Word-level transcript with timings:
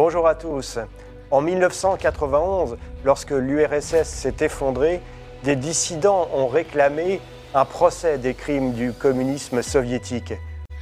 Bonjour 0.00 0.28
à 0.28 0.36
tous. 0.36 0.78
En 1.32 1.40
1991, 1.40 2.78
lorsque 3.04 3.32
l'URSS 3.32 4.04
s'est 4.04 4.36
effondrée, 4.42 5.00
des 5.42 5.56
dissidents 5.56 6.28
ont 6.32 6.46
réclamé 6.46 7.20
un 7.52 7.64
procès 7.64 8.16
des 8.16 8.34
crimes 8.34 8.74
du 8.74 8.92
communisme 8.92 9.60
soviétique, 9.60 10.34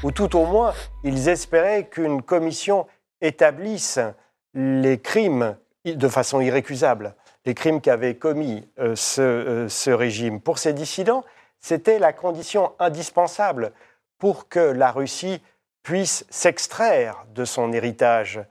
ou 0.03 0.11
tout 0.11 0.37
au 0.37 0.45
moins, 0.45 0.75
ils 1.03 1.31
espéraient 1.31 1.87
qu'une 1.87 2.21
commission 2.21 2.87
établisse 3.23 3.99
les 4.53 4.99
crimes 4.99 5.57
de 5.87 6.09
façon 6.09 6.43
irrécusable, 6.43 7.15
les 7.47 7.55
crimes 7.55 7.81
qu'avait 7.81 8.17
commis 8.17 8.69
euh, 8.79 8.95
ce, 8.97 9.23
euh, 9.23 9.69
ce 9.71 9.91
régime. 9.91 10.43
Pour 10.43 10.59
ces 10.59 10.75
dissidents, 10.75 11.25
c'était 11.59 11.99
la 11.99 12.13
condition 12.13 12.73
indispensable 12.79 13.73
pour 14.19 14.51
que 14.51 14.61
la 14.61 14.91
Russie 14.91 15.41
puisse 15.83 16.27
s'extraire 16.29 17.25
de 17.35 17.47
son 17.47 17.73
héritage 17.73 18.45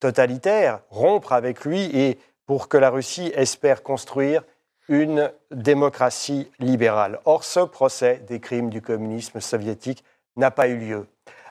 totalitaire, 0.00 0.80
rompre 0.90 1.32
avec 1.32 1.64
lui 1.64 1.84
et 1.96 2.18
pour 2.46 2.68
que 2.68 2.76
la 2.76 2.90
Russie 2.90 3.30
espère 3.34 3.82
construire 3.82 4.42
une 4.88 5.30
démocratie 5.52 6.50
libérale. 6.58 7.20
Or, 7.24 7.44
ce 7.44 7.60
procès 7.60 8.22
des 8.26 8.40
crimes 8.40 8.70
du 8.70 8.82
communisme 8.82 9.40
soviétique 9.40 10.02
n'a 10.36 10.50
pas 10.50 10.66
eu 10.66 10.76
lieu. 10.76 11.06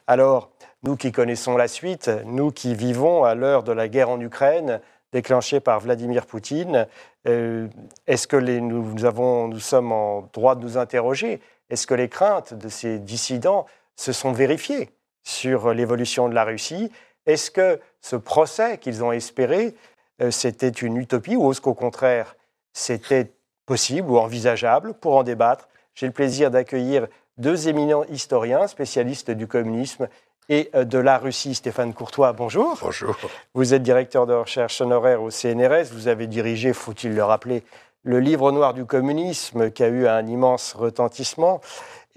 Alors, 0.08 0.52
nous 0.84 0.98
qui 0.98 1.12
connaissons 1.12 1.56
la 1.56 1.68
suite, 1.68 2.10
nous 2.26 2.52
qui 2.52 2.76
vivons 2.76 3.24
à 3.24 3.36
l'heure 3.36 3.64
de 3.64 3.72
la 3.72 3.88
guerre 3.88 4.10
en 4.10 4.20
Ukraine, 4.20 4.82
déclenchée 5.12 5.60
par 5.60 5.80
Vladimir 5.80 6.26
Poutine, 6.26 6.88
euh, 7.28 7.68
est-ce 8.08 8.28
que 8.28 8.36
nous 8.36 9.60
sommes 9.60 9.92
en 9.92 10.30
droit 10.34 10.56
de 10.56 10.62
nous 10.62 10.78
interroger? 10.78 11.42
Est-ce 11.70 11.88
que 11.88 11.94
les 11.94 12.10
craintes 12.10 12.54
de 12.54 12.70
ces 12.70 13.00
dissidents 13.00 13.66
se 13.96 14.12
sont 14.12 14.32
vérifiées 14.32 14.90
sur 15.24 15.74
l'évolution 15.74 16.28
de 16.28 16.34
la 16.34 16.44
Russie? 16.44 16.92
Est-ce 17.30 17.52
que 17.52 17.80
ce 18.02 18.16
procès 18.16 18.80
qu'ils 18.80 19.04
ont 19.04 19.12
espéré, 19.12 19.76
euh, 20.20 20.32
c'était 20.32 20.70
une 20.70 20.98
utopie 20.98 21.36
ou 21.36 21.52
est-ce 21.52 21.62
qu'au 21.62 21.76
contraire, 21.76 22.36
c'était 22.74 23.32
possible 23.68 24.10
ou 24.10 24.18
envisageable 24.18 24.96
pour 24.96 25.16
en 25.16 25.22
débattre? 25.22 25.70
J'ai 25.94 26.08
le 26.08 26.12
plaisir 26.12 26.50
d'accueillir 26.50 27.06
deux 27.38 27.68
éminents 27.68 28.04
historiens, 28.06 28.66
spécialistes 28.66 29.30
du 29.30 29.46
communisme 29.46 30.08
et 30.50 30.72
euh, 30.74 30.86
de 30.86 30.98
la 30.98 31.20
Russie. 31.20 31.54
Stéphane 31.54 31.94
Courtois, 31.94 32.34
bonjour. 32.34 32.80
Bonjour. 32.82 33.16
Vous 33.54 33.76
êtes 33.76 33.84
directeur 33.84 34.26
de 34.26 34.34
recherche 34.34 34.82
honoraire 34.82 35.22
au 35.22 35.30
CNRS. 35.30 35.92
Vous 35.92 36.08
avez 36.08 36.26
dirigé, 36.26 36.74
faut-il 36.74 37.14
le 37.14 37.24
rappeler, 37.24 37.62
le 38.02 38.20
livre 38.20 38.52
noir 38.52 38.74
du 38.74 38.86
communisme 38.86 39.70
qui 39.70 39.84
a 39.84 39.88
eu 39.90 40.08
un 40.08 40.26
immense 40.26 40.74
retentissement. 40.74 41.62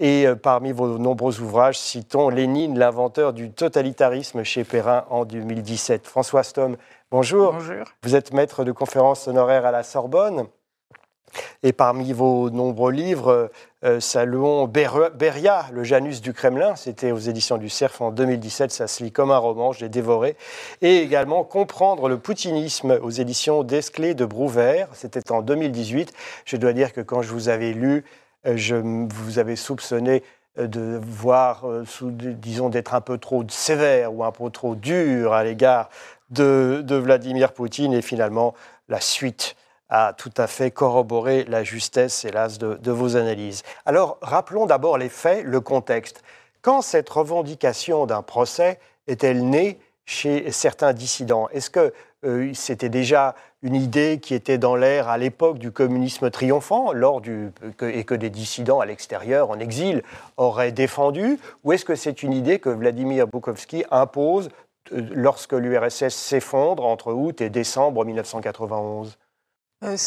Et 0.03 0.27
euh, 0.27 0.35
parmi 0.35 0.73
vos 0.73 0.97
nombreux 0.97 1.39
ouvrages, 1.39 1.79
citons 1.79 2.27
Lénine, 2.27 2.77
l'inventeur 2.77 3.31
du 3.31 3.51
totalitarisme 3.51 4.43
chez 4.43 4.65
Perrin 4.65 5.05
en 5.09 5.23
2017. 5.23 6.07
François 6.07 6.43
Stom, 6.43 6.75
bonjour. 7.09 7.53
Bonjour. 7.53 7.85
Vous 8.03 8.13
êtes 8.13 8.33
maître 8.33 8.65
de 8.65 8.73
conférences 8.73 9.29
honoraires 9.29 9.65
à 9.65 9.71
la 9.71 9.81
Sorbonne. 9.81 10.47
Et 11.63 11.71
parmi 11.71 12.11
vos 12.11 12.49
nombreux 12.49 12.91
livres, 12.91 13.49
euh, 13.85 14.01
saluons 14.01 14.67
Beria, 14.67 15.67
le 15.71 15.85
Janus 15.85 16.21
du 16.21 16.33
Kremlin. 16.33 16.75
C'était 16.75 17.13
aux 17.13 17.19
éditions 17.19 17.57
du 17.57 17.69
Cerf 17.69 18.01
en 18.01 18.11
2017. 18.11 18.71
Ça 18.71 18.87
se 18.87 19.05
lit 19.05 19.13
comme 19.13 19.31
un 19.31 19.37
roman, 19.37 19.71
je 19.71 19.79
l'ai 19.85 19.89
dévoré. 19.89 20.35
Et 20.81 20.97
également 20.97 21.45
Comprendre 21.45 22.09
le 22.09 22.17
poutinisme 22.17 22.99
aux 23.01 23.09
éditions 23.09 23.63
Desclés 23.63 24.15
de 24.15 24.25
Brouvert. 24.25 24.89
C'était 24.91 25.31
en 25.31 25.41
2018. 25.41 26.13
Je 26.43 26.57
dois 26.57 26.73
dire 26.73 26.91
que 26.91 26.99
quand 26.99 27.21
je 27.21 27.31
vous 27.31 27.47
avais 27.47 27.71
lu, 27.71 28.03
euh, 28.03 28.22
je 28.45 28.75
vous 28.75 29.39
avais 29.39 29.55
soupçonné 29.55 30.23
euh, 30.57 30.67
de 30.67 30.99
voir, 31.01 31.65
disons, 32.11 32.69
d'être 32.69 32.93
un 32.93 33.01
peu 33.01 33.17
trop 33.17 33.43
sévère 33.49 34.13
ou 34.13 34.23
un 34.23 34.31
peu 34.31 34.49
trop 34.49 34.75
dur 34.75 35.33
à 35.33 35.43
l'égard 35.43 35.89
de, 36.33 36.95
Vladimir 36.95 37.53
Poutine. 37.53 37.93
Et 37.93 38.01
finalement, 38.01 38.53
la 38.89 38.99
suite 38.99 39.55
a 39.89 40.13
tout 40.13 40.33
à 40.37 40.47
fait 40.47 40.71
corroboré 40.71 41.45
la 41.45 41.63
justesse, 41.63 42.25
hélas, 42.25 42.57
de, 42.57 42.91
vos 42.91 43.15
analyses. 43.15 43.63
Alors, 43.85 44.17
rappelons 44.21 44.65
d'abord 44.65 44.97
les 44.97 45.09
faits, 45.09 45.43
le 45.45 45.61
contexte. 45.61 46.23
Quand 46.61 46.81
cette 46.81 47.09
revendication 47.09 48.05
d'un 48.05 48.21
procès 48.21 48.79
est-elle 49.07 49.47
née 49.47 49.79
chez 50.05 50.51
certains 50.51 50.93
dissidents? 50.93 51.49
Est-ce 51.49 51.69
que 51.69 51.93
euh, 52.25 52.51
c'était 52.53 52.89
déjà 52.89 53.35
une 53.63 53.75
idée 53.75 54.19
qui 54.21 54.35
était 54.35 54.57
dans 54.57 54.75
l'air 54.75 55.07
à 55.07 55.17
l'époque 55.17 55.57
du 55.57 55.71
communisme 55.71 56.29
triomphant, 56.29 56.91
lors 56.91 57.21
du, 57.21 57.51
que, 57.77 57.85
et 57.85 58.03
que 58.03 58.13
des 58.13 58.29
dissidents 58.29 58.81
à 58.81 58.85
l'extérieur, 58.85 59.49
en 59.49 59.59
exil, 59.59 60.03
auraient 60.35 60.73
défendu 60.73 61.39
Ou 61.63 61.71
est-ce 61.71 61.85
que 61.85 61.95
c'est 61.95 62.23
une 62.23 62.33
idée 62.33 62.59
que 62.59 62.69
Vladimir 62.69 63.25
Bukovski 63.25 63.85
impose 63.89 64.49
euh, 64.91 65.01
lorsque 65.13 65.53
l'URSS 65.53 66.13
s'effondre 66.13 66.85
entre 66.85 67.13
août 67.13 67.39
et 67.41 67.49
décembre 67.49 68.05
1991 68.05 69.17
euh, 69.83 69.97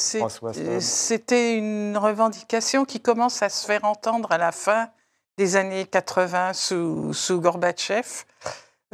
c'était 0.81 1.59
une 1.59 1.99
revendication 1.99 2.87
qui 2.87 3.01
commence 3.01 3.43
à 3.43 3.51
se 3.51 3.67
faire 3.67 3.85
entendre 3.85 4.33
à 4.33 4.39
la 4.39 4.51
fin 4.51 4.89
des 5.37 5.57
années 5.57 5.85
80 5.85 6.55
sous, 6.55 7.13
sous 7.13 7.43
Gorbatchev. 7.43 8.25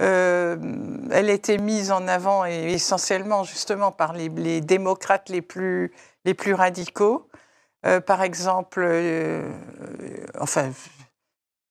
Euh, 0.01 0.57
elle 1.11 1.29
était 1.29 1.59
mise 1.59 1.93
en 1.93 2.09
avant 2.09 2.47
et 2.47 2.73
essentiellement 2.73 3.45
justement 3.45 3.93
par 3.93 4.15
les, 4.15 4.61
démocrates 4.61 5.29
les 5.29 5.43
plus, 5.43 5.93
les 6.25 6.35
plus 6.35 6.55
radicaux. 6.55 7.29
Euh, 7.85 8.01
par 8.01 8.23
exemple, 8.23 8.89
enfin, 10.41 10.71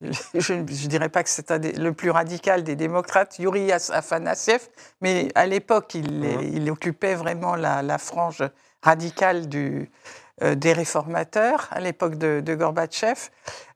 je 0.34 0.54
ne 0.54 0.64
dirais 0.64 1.10
pas 1.10 1.24
que 1.24 1.30
c'est 1.30 1.50
le 1.78 1.94
plus 1.94 2.10
radical 2.10 2.64
des 2.64 2.76
démocrates, 2.76 3.40
Yuri 3.40 3.72
Afanasiev, 3.72 4.68
mais 5.02 5.30
à 5.36 5.46
l'époque, 5.46 5.96
il, 5.96 6.22
mmh. 6.22 6.42
il, 6.54 6.72
occupait 6.72 7.16
vraiment 7.16 7.56
la, 7.56 7.82
la 7.82 7.98
frange 7.98 8.44
radical 8.82 9.48
du, 9.48 9.82
euh, 9.84 9.86
des 10.42 10.74
réformateurs 10.74 11.68
à 11.72 11.80
l'époque 11.80 12.16
de, 12.16 12.42
de, 12.44 12.56
Gorbatchev. 12.56 13.30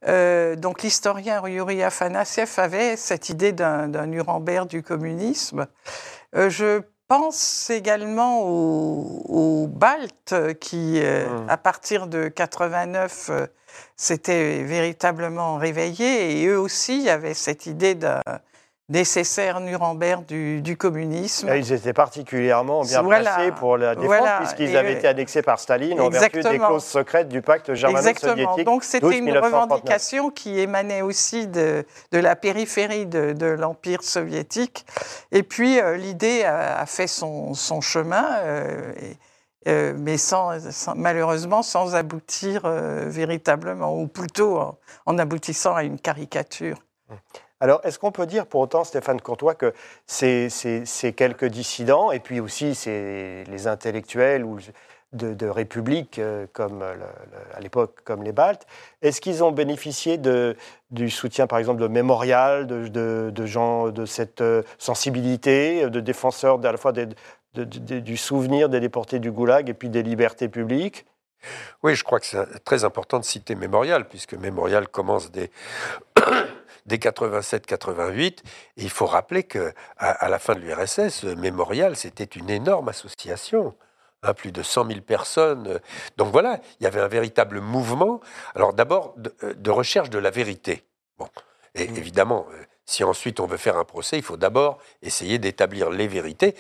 Euh, 0.07 0.55
donc 0.55 0.83
l'historien 0.83 1.45
Yuri 1.47 1.83
Afanasiev 1.83 2.51
avait 2.57 2.95
cette 2.95 3.29
idée 3.29 3.51
d'un 3.51 4.07
Nuremberg 4.07 4.67
du 4.67 4.83
communisme. 4.83 5.67
Euh, 6.35 6.49
je 6.49 6.81
pense 7.07 7.69
également 7.69 8.41
aux, 8.43 9.67
Baltes 9.67 10.35
qui, 10.59 10.99
mmh. 10.99 11.49
à 11.49 11.57
partir 11.57 12.07
de 12.07 12.29
89, 12.29 13.29
s'étaient 13.95 14.63
véritablement 14.63 15.57
réveillés 15.57 16.41
et 16.41 16.47
eux 16.47 16.59
aussi 16.59 17.09
avaient 17.09 17.33
cette 17.33 17.65
idée 17.65 17.93
d'un 17.93 18.21
nécessaire 18.88 19.59
Nuremberg 19.62 20.25
du, 20.25 20.78
communisme. 20.78 21.50
ils 21.56 21.73
étaient 21.73 21.94
particulièrement 21.94 22.84
bien 22.84 23.03
placés 23.03 23.51
pour 23.51 23.78
la 23.78 23.96
défendre, 23.96 24.38
puisqu'ils 24.40 24.78
avaient 24.78 24.94
été 24.94 25.07
annexés 25.07 25.41
par 25.41 25.59
Staline 25.59 26.00
en 26.00 26.09
vertu 26.09 26.41
des 26.41 26.59
clauses 26.59 26.84
secrètes 26.84 27.28
du 27.28 27.41
pacte 27.41 27.74
germano-soviétique. 27.74 28.66
Donc 28.66 28.84
c'était 28.84 29.18
une 29.18 29.35
revendication 29.35 30.29
qui 30.29 30.59
émanait 30.59 31.01
aussi 31.01 31.47
de, 31.47 31.84
de 32.12 32.19
la 32.19 32.35
périphérie 32.35 33.07
de, 33.07 33.34
de 33.34 33.47
l'Empire 33.47 34.03
soviétique. 34.03 34.85
Et 35.31 35.41
puis 35.41 35.79
euh, 35.79 35.97
l'idée 35.97 36.44
a, 36.44 36.85
fait 36.85 37.07
son, 37.07 37.53
son 37.53 37.81
chemin. 37.81 38.25
Euh, 38.44 38.94
euh, 39.68 39.95
mais 39.97 40.18
sans, 40.18 40.51
malheureusement 40.95 41.63
sans 41.63 41.95
aboutir 41.95 42.68
véritablement, 42.68 44.00
ou 44.00 44.07
plutôt 44.07 44.59
en, 44.59 44.78
en, 45.07 45.18
aboutissant 45.18 45.74
à 45.74 45.84
une 45.84 46.00
caricature. 46.00 46.78
Alors, 47.65 47.81
est-ce 47.83 47.97
qu'on 47.97 48.11
peut 48.11 48.27
dire 48.27 48.45
pour 48.45 48.61
autant, 48.61 48.83
Stéphane 48.83 49.19
Courtois, 49.19 49.55
que 49.55 49.73
ces, 50.05 50.49
quelques 51.17 51.45
dissidents, 51.45 52.11
et 52.11 52.19
puis 52.19 52.39
aussi 52.39 52.77
les 52.85 53.65
intellectuels 53.65 54.45
ou 54.45 54.59
de, 55.13 55.47
républiques, 55.47 56.19
euh, 56.19 56.45
comme 56.53 56.83
à 56.83 57.59
l'époque, 57.59 58.01
comme 58.03 58.21
les 58.21 58.33
Baltes, 58.33 58.67
est-ce 59.01 59.19
qu'ils 59.19 59.43
ont 59.43 59.51
bénéficié 59.51 60.19
du 60.91 61.09
soutien, 61.09 61.47
par 61.47 61.57
exemple, 61.57 61.81
de 61.81 61.87
Mémorial, 61.87 62.67
de, 62.67 63.45
gens 63.47 63.89
de 63.89 64.05
cette 64.05 64.41
euh, 64.41 64.61
sensibilité, 64.77 65.89
de 65.89 65.99
défenseurs 65.99 66.63
à 66.63 66.71
la 66.71 66.77
fois 66.77 66.93
du 67.55 68.18
souvenir 68.18 68.69
des 68.69 68.79
déportés 68.79 69.18
du 69.18 69.31
Goulag 69.31 69.69
et 69.69 69.73
puis 69.73 69.89
des 69.89 70.03
libertés 70.03 70.50
publiques? 70.50 71.07
Oui, 71.81 71.95
je 71.95 72.03
crois 72.03 72.19
que 72.19 72.27
c'est 72.27 72.63
très 72.63 72.83
important 72.83 73.18
de 73.18 73.25
citer 73.25 73.56
Mémorial, 73.56 74.07
puisque 74.07 74.35
Mémorial 74.35 74.88
commence 74.88 75.31
des 75.31 75.50
dès 76.85 76.97
87-88. 76.97 78.23
Et 78.23 78.41
il 78.77 78.89
faut 78.89 79.05
rappeler 79.05 79.43
que 79.43 79.73
à, 79.97 80.29
la 80.29 80.39
fin 80.39 80.55
de 80.55 80.59
l'URSS, 80.59 81.23
Mémorial, 81.23 81.95
c'était 81.95 82.23
une 82.23 82.49
énorme 82.49 82.89
association. 82.89 83.75
Hein, 84.23 84.33
plus 84.33 84.51
de 84.51 84.63
100 84.63 84.87
000 84.87 85.01
personnes. 85.01 85.79
Donc 86.17 86.31
voilà, 86.31 86.59
il 86.79 86.83
y 86.83 86.87
avait 86.87 87.01
un 87.01 87.07
véritable 87.07 87.59
mouvement. 87.59 88.21
Alors 88.55 88.73
d'abord, 88.73 89.13
de, 89.17 89.33
euh, 89.43 89.71
recherche 89.71 90.09
de 90.09 90.17
la 90.17 90.31
vérité. 90.31 90.83
Bon. 91.19 91.27
Et 91.75 91.87
mmh. 91.87 91.97
évidemment, 91.97 92.47
euh, 92.51 92.63
si 92.85 93.03
ensuite 93.03 93.39
on 93.39 93.45
veut 93.45 93.57
faire 93.57 93.77
un 93.77 93.83
procès, 93.83 94.17
il 94.17 94.23
faut 94.23 94.37
d'abord 94.37 94.79
essayer 95.03 95.37
d'établir 95.37 95.89
les 95.89 96.07
vérités. 96.07 96.55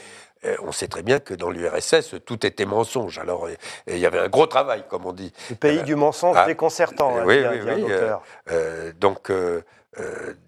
on 0.61 0.71
sait 0.71 0.87
très 0.87 1.01
bien 1.01 1.19
que 1.19 1.33
dans 1.33 1.49
l'URSS, 1.49 2.15
tout 2.23 2.45
était 2.45 2.65
mensonge. 2.65 3.17
Alors, 3.17 3.47
il 3.87 3.97
y 3.97 4.05
avait 4.05 4.19
un 4.19 4.29
gros 4.29 4.45
travail, 4.45 4.83
comme 4.87 5.05
on 5.07 5.13
dit. 5.13 5.33
Le 5.49 5.55
pays 5.55 5.81
du 5.81 5.95
mensonge 5.95 6.37
ah, 6.39 6.45
déconcertant, 6.45 7.25
oui, 7.25 7.43
hein, 7.43 7.51
oui, 7.65 7.83
oui. 7.83 8.93
donc, 8.99 9.31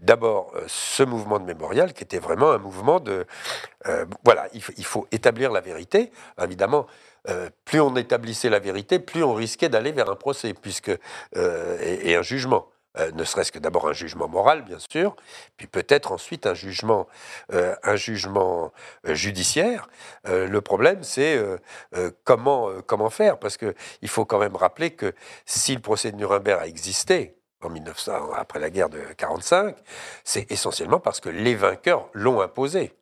d'abord, 0.01 0.53
ce 0.67 1.03
mouvement 1.03 1.39
de 1.39 1.45
mémorial, 1.45 1.93
qui 1.93 2.03
était 2.03 2.19
vraiment 2.19 2.51
un 2.51 2.57
mouvement 2.57 2.99
de... 2.99 3.25
voilà, 4.23 4.47
il 4.53 4.85
faut, 4.85 5.07
établir 5.11 5.51
la 5.51 5.61
vérité. 5.61 6.11
Évidemment, 6.41 6.87
plus 7.65 7.79
on 7.79 7.95
établissait 7.95 8.49
la 8.49 8.59
vérité, 8.59 8.99
plus 8.99 9.23
on 9.23 9.33
risquait 9.33 9.69
d'aller 9.69 9.91
vers 9.91 10.09
un 10.09 10.15
procès 10.15 10.53
puisque, 10.53 10.91
et 11.35 12.15
un 12.15 12.21
jugement. 12.21 12.67
Euh, 12.99 13.11
ne 13.11 13.23
serait-ce 13.23 13.51
que 13.51 13.59
d'abord 13.59 13.87
un 13.87 13.93
jugement 13.93 14.27
moral, 14.27 14.63
bien 14.63 14.79
sûr, 14.79 15.15
puis 15.55 15.67
peut-être 15.67 16.11
ensuite 16.11 16.47
un 16.47 16.53
jugement, 16.53 17.07
euh, 17.53 17.75
un 17.83 17.95
jugement 17.95 18.71
euh, 19.07 19.13
judiciaire. 19.13 19.89
le 20.25 20.59
problème, 20.61 21.03
c'est 21.03 21.39
comment, 22.23 22.69
comment 22.85 23.09
faire, 23.09 23.39
parce 23.39 23.57
qu'il 23.57 24.09
faut 24.09 24.25
quand 24.25 24.39
même 24.39 24.55
rappeler 24.55 24.91
que 24.91 25.13
si 25.45 25.75
le 25.75 25.81
procès 25.81 26.11
de 26.11 26.17
Nuremberg 26.17 26.61
a 26.61 26.67
existé, 26.67 27.35
en 27.61 27.69
1900, 27.69 28.33
après 28.35 28.59
la 28.59 28.69
guerre 28.69 28.89
de 28.89 28.99
45, 29.17 29.75
c'est 30.23 30.51
essentiellement 30.51 30.99
parce 30.99 31.19
que 31.19 31.29
les 31.29 31.55
vainqueurs 31.55 32.09
l'ont 32.13 32.41
imposé. 32.41 32.93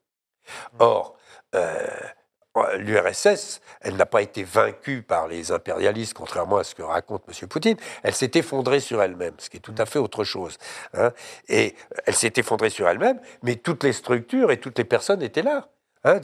Or, 0.80 1.18
l'URSS, 2.78 3.62
elle 3.81 3.96
n'a 3.96 4.06
pas 4.06 4.22
été 4.22 4.44
vaincue 4.44 5.02
par 5.02 5.28
les 5.28 5.52
impérialistes, 5.52 6.13
contrairement 6.13 6.57
à 6.57 6.63
ce 6.63 6.75
que 6.75 6.84
raconte 6.84 7.24
M. 7.28 7.48
Poutine. 7.48 7.78
Elle 8.04 8.13
s'est 8.13 8.31
effondrée 8.36 8.80
sur 8.80 9.02
elle-même, 9.02 9.34
ce 9.38 9.50
qui 9.50 9.57
est 9.57 9.62
tout 9.62 9.75
à 9.78 9.86
fait 9.86 10.00
autre 10.00 10.24
chose. 10.24 10.58
Hein. 10.94 11.12
Et 11.48 11.75
elle 12.06 12.16
s'est 12.16 12.34
effondrée 12.38 12.69
sur 12.69 12.88
elle-même, 12.88 13.19
mais 13.44 13.56
toutes 13.56 13.84
les 13.84 13.94
structures 13.94 14.51
et 14.51 14.60
toutes 14.60 14.78
les 14.78 14.86
personnes 14.86 15.22
étaient 15.22 15.44
là. 15.44 15.68
Hein, 16.04 16.19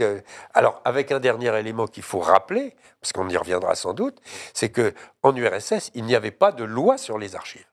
alors, 0.54 0.80
avec 0.86 1.12
un 1.12 1.19
dernier 1.19 1.57
élément 1.57 1.88
qu'il 1.88 2.04
faut 2.04 2.19
rappeler, 2.19 2.75
parce 3.01 3.13
qu'on 3.13 3.27
y 3.30 3.36
reviendra 3.36 3.74
sans 3.74 3.94
doute, 3.94 4.19
c'est 4.54 4.69
que 4.69 4.94
en 5.24 5.36
URSS, 5.36 5.89
il 5.95 6.06
n'y 6.06 6.16
avait 6.16 6.31
pas 6.31 6.51
de 6.51 6.63
loi 6.63 7.00
sur 7.00 7.18
les 7.18 7.36
archives. 7.36 7.66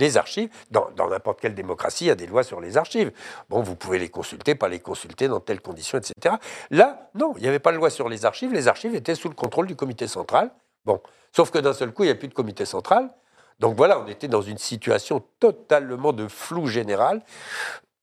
Les 0.00 0.16
archives, 0.16 0.48
dans 0.70 0.90
n'importe 1.10 1.40
quelle 1.40 1.54
démocratie, 1.54 2.06
il 2.06 2.08
y 2.08 2.10
a 2.10 2.14
des 2.14 2.26
lois 2.26 2.42
sur 2.42 2.58
les 2.58 2.78
archives. 2.78 3.12
Bon, 3.50 3.60
vous 3.60 3.76
pouvez 3.76 3.98
les 3.98 4.08
consulter, 4.08 4.54
pas 4.54 4.68
les 4.68 4.80
consulter 4.80 5.28
dans 5.28 5.40
telles 5.40 5.60
conditions, 5.60 5.98
etc. 5.98 6.36
Là, 6.70 7.10
non, 7.14 7.34
il 7.36 7.42
n'y 7.42 7.48
avait 7.48 7.58
pas 7.58 7.70
de 7.70 7.76
loi 7.76 7.90
sur 7.90 8.08
les 8.08 8.24
archives. 8.24 8.50
Les 8.50 8.66
archives 8.66 8.94
étaient 8.94 9.14
sous 9.14 9.28
le 9.28 9.34
contrôle 9.34 9.66
du 9.66 9.76
comité 9.76 10.08
central. 10.08 10.50
Bon, 10.86 11.02
sauf 11.36 11.50
que 11.50 11.58
d'un 11.58 11.74
seul 11.74 11.92
coup, 11.92 12.04
il 12.04 12.06
n'y 12.06 12.12
a 12.12 12.16
plus 12.16 12.28
de 12.28 12.34
comité 12.34 12.64
central. 12.64 13.10
Donc 13.58 13.76
voilà, 13.76 14.00
on 14.00 14.06
était 14.06 14.26
dans 14.26 14.40
une 14.40 14.56
situation 14.56 15.22
totalement 15.38 16.14
de 16.14 16.28
flou 16.28 16.66
général, 16.66 17.22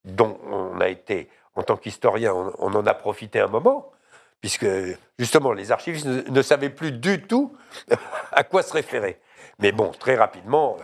dont 0.05 0.39
on 0.45 0.79
a 0.79 0.89
été, 0.89 1.29
en 1.55 1.63
tant 1.63 1.77
qu'historien, 1.77 2.31
on, 2.59 2.75
en 2.75 2.85
a 2.85 2.94
profité 2.94 3.39
un 3.39 3.47
moment, 3.47 3.91
puisque 4.39 4.67
justement 5.17 5.51
les 5.51 5.71
archivistes 5.71 6.05
ne 6.05 6.41
savaient 6.44 6.69
plus 6.69 6.91
du 6.91 7.23
tout 7.23 7.57
à 8.31 8.44
quoi 8.44 8.61
se 8.61 8.71
référer. 8.71 9.19
Mais 9.59 9.71
bon, 9.71 9.92
très 9.92 10.15
rapidement, 10.15 10.77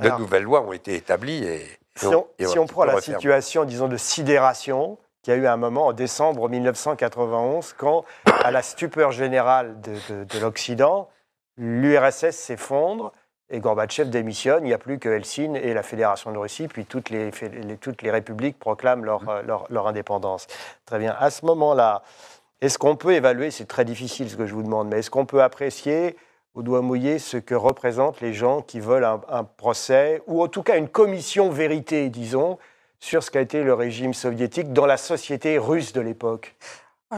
euh, 0.00 0.08
de 0.08 0.16
nouvelles 0.18 0.44
lois 0.44 0.62
ont 0.62 0.72
été 0.72 0.94
établies. 0.94 1.44
Et, 1.44 1.66
si 1.96 2.58
on, 2.58 2.66
prend 2.66 2.84
la 2.84 3.00
situation, 3.00 3.64
disons, 3.64 3.88
de 3.88 3.96
sidération 3.96 4.96
qu'il 5.22 5.34
y 5.34 5.36
a 5.36 5.40
eu 5.40 5.46
un 5.46 5.56
moment 5.58 5.88
en 5.88 5.92
décembre 5.92 6.48
1991, 6.48 7.74
quand, 7.76 8.04
à 8.24 8.50
la 8.50 8.62
stupeur 8.62 9.12
générale 9.12 9.76
de, 9.80 10.40
l'Occident, 10.40 11.10
l'URSS 11.58 12.30
s'effondre 12.30 13.12
et 13.50 13.58
Gorbatchev 13.58 14.08
démissionne. 14.08 14.64
Il 14.64 14.68
n'y 14.68 14.72
a 14.72 14.78
plus 14.78 14.98
que 14.98 15.10
Helsinki 15.10 15.58
et 15.58 15.74
la 15.74 15.82
Fédération 15.82 16.32
de 16.32 16.38
Russie, 16.38 16.68
puis 16.68 16.86
toutes 16.86 17.10
les, 17.10 17.30
toutes 17.80 18.00
les 18.00 18.10
républiques 18.10 18.58
proclament 18.58 19.04
leur, 19.04 19.22
mmh. 19.24 19.46
leur, 19.46 19.66
leur 19.68 19.86
indépendance. 19.88 20.46
Très 20.86 20.98
bien. 20.98 21.14
À 21.18 21.28
ce 21.28 21.44
moment-là, 21.44 22.02
est-ce 22.60 22.78
qu'on 22.78 22.96
peut 22.96 23.12
évaluer, 23.12 23.50
c'est 23.50 23.66
très 23.66 23.84
difficile 23.84 24.30
ce 24.30 24.36
que 24.36 24.46
je 24.46 24.54
vous 24.54 24.62
demande, 24.62 24.88
mais 24.88 25.00
est-ce 25.00 25.10
qu'on 25.10 25.26
peut 25.26 25.42
apprécier 25.42 26.16
au 26.54 26.62
doigt 26.62 26.82
mouillé 26.82 27.18
ce 27.18 27.36
que 27.36 27.54
représentent 27.54 28.20
les 28.20 28.32
gens 28.32 28.62
qui 28.62 28.80
veulent 28.80 29.04
un, 29.04 29.44
procès, 29.44 30.22
ou 30.26 30.42
en 30.42 30.48
tout 30.48 30.62
cas 30.62 30.76
une 30.76 30.88
commission 30.88 31.50
vérité, 31.50 32.08
disons, 32.08 32.58
sur 32.98 33.22
ce 33.22 33.30
qu'a 33.30 33.40
été 33.40 33.62
le 33.62 33.74
régime 33.74 34.14
soviétique 34.14 34.72
dans 34.72 34.86
la 34.86 34.96
société 34.96 35.58
russe 35.58 35.92
de 35.92 36.00
l'époque 36.00 36.56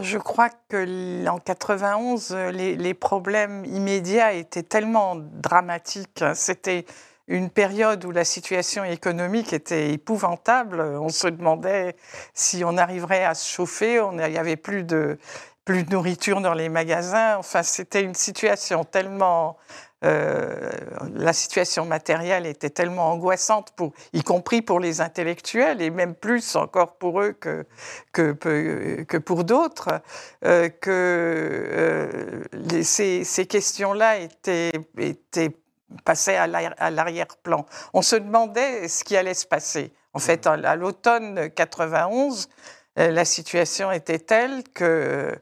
je 0.01 0.17
crois 0.17 0.49
que 0.71 1.29
en 1.29 1.39
91, 1.39 2.35
les, 2.53 2.77
les, 2.77 2.95
problèmes 2.95 3.67
immédiats 3.67 4.33
étaient 4.33 4.63
tellement 4.63 5.17
dramatiques. 5.17 6.25
C'était 6.35 6.87
une 7.29 7.51
période 7.51 8.05
où 8.05 8.11
la 8.11 8.25
situation 8.25 8.85
économique 8.85 9.53
était 9.53 9.93
épouvantable. 9.93 10.81
On 10.81 11.09
se 11.09 11.29
demandait 11.29 11.97
si 12.35 12.65
on 12.65 12.77
arriverait 12.77 13.25
à 13.25 13.35
se 13.35 13.49
chauffer. 13.49 14.01
Il 14.13 14.17
n'y 14.17 14.39
avait 14.39 14.57
plus 14.57 14.85
de, 14.85 15.19
plus 15.65 15.85
de 15.85 15.91
nourriture 15.91 16.41
dans 16.41 16.55
les 16.55 16.69
magasins. 16.69 17.37
Enfin, 17.37 17.63
c'était 17.63 18.03
une 18.03 18.15
situation 18.15 18.85
tellement... 18.85 19.57
Euh, 20.05 20.69
la 21.15 21.33
situation 21.33 21.85
matérielle 21.85 22.45
était 22.45 22.71
tellement 22.71 23.13
angoissante, 23.13 23.71
pour, 23.77 23.93
y 24.13 24.25
compris 24.25 24.61
pour 24.61 24.81
les 24.81 25.01
intellectuels, 25.01 25.81
et 25.81 25.91
même 25.91 26.17
plus 26.17 26.57
encore 26.57 26.97
pour 26.97 27.21
eux 27.23 27.31
que, 27.31 27.65
que, 28.13 28.33
que 28.33 29.17
pour 29.17 29.45
d'autres, 29.45 30.03
euh, 30.45 30.69
que 30.69 30.91
euh, 30.91 32.43
les, 32.53 32.83
ces, 32.83 33.23
ces 33.23 33.47
questions-là 33.47 34.19
étaient, 34.19 34.73
étaient 34.99 35.57
passées 36.05 36.35
à 36.35 36.47
l'arrière-plan. 36.91 37.65
On 37.93 38.03
se 38.03 38.17
demandait 38.17 38.89
ce 38.89 39.05
qui 39.05 39.17
allait 39.17 39.35
se 39.35 39.47
passer. 39.47 39.93
En 40.15 40.19
fait, 40.19 40.47
à 40.47 40.77
l'automne 40.77 41.49
91, 41.51 42.49
euh, 42.49 42.82
la 42.97 43.25
situation 43.25 43.91
était 43.91 44.19
telle 44.19 44.65
que 44.75 45.35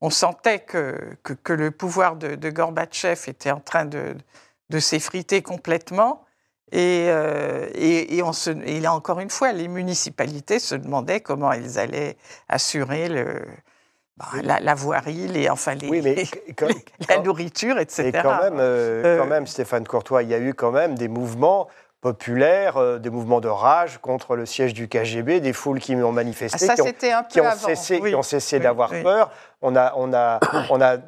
on 0.00 0.10
sentait 0.10 0.60
que, 0.60 1.16
que, 1.22 1.52
le 1.52 1.70
pouvoir 1.70 2.16
de, 2.16 2.50
Gorbatchev 2.50 3.28
était 3.28 3.50
en 3.50 3.60
train 3.60 3.84
de, 3.84 4.14
de 4.70 4.78
s'effriter 4.78 5.42
complètement. 5.42 6.24
Et, 6.70 7.06
euh, 7.08 7.66
et, 7.74 8.22
on 8.22 8.32
se, 8.32 8.50
et, 8.50 8.80
là, 8.80 8.92
encore 8.92 9.20
une 9.20 9.30
fois, 9.30 9.52
les 9.52 9.68
municipalités 9.68 10.58
se 10.58 10.74
demandaient 10.74 11.20
comment 11.20 11.50
elles 11.50 11.78
allaient 11.78 12.16
assurer 12.48 13.08
le, 13.08 13.42
bah, 14.18 14.26
la, 14.42 14.74
voirie, 14.74 15.28
les, 15.28 15.48
enfin 15.48 15.74
les, 15.74 16.28
la 17.08 17.18
nourriture, 17.18 17.78
etc. 17.78 18.08
Et 18.08 18.12
quand 18.12 18.42
même, 18.42 18.58
euh, 18.58 19.18
quand 19.18 19.26
même, 19.26 19.46
Stéphane 19.46 19.86
Courtois, 19.86 20.22
il 20.22 20.28
y 20.28 20.34
a 20.34 20.38
eu 20.38 20.52
quand 20.52 20.72
même 20.72 20.94
des 20.94 21.08
mouvements 21.08 21.68
populaires, 22.00 22.76
euh, 22.76 22.98
des 22.98 23.10
mouvements 23.10 23.40
de 23.40 23.48
rage 23.48 23.98
contre 23.98 24.36
le 24.36 24.46
siège 24.46 24.72
du 24.72 24.88
KGB, 24.88 25.40
des 25.40 25.52
foules 25.52 25.80
qui 25.80 25.96
ont 25.96 26.12
manifesté, 26.12 26.68
ah, 26.70 26.74
qui, 26.76 27.40
ont, 27.40 27.50
cessé, 27.56 28.00
qui, 28.00 28.14
ont, 28.14 28.22
cessé, 28.22 28.60
d'avoir 28.60 28.90
peur. 28.90 29.32
On 29.60 29.74
a, 29.74 29.92
on 29.96 30.12
a, 30.12 30.38
on 30.70 30.80
a 30.80 30.98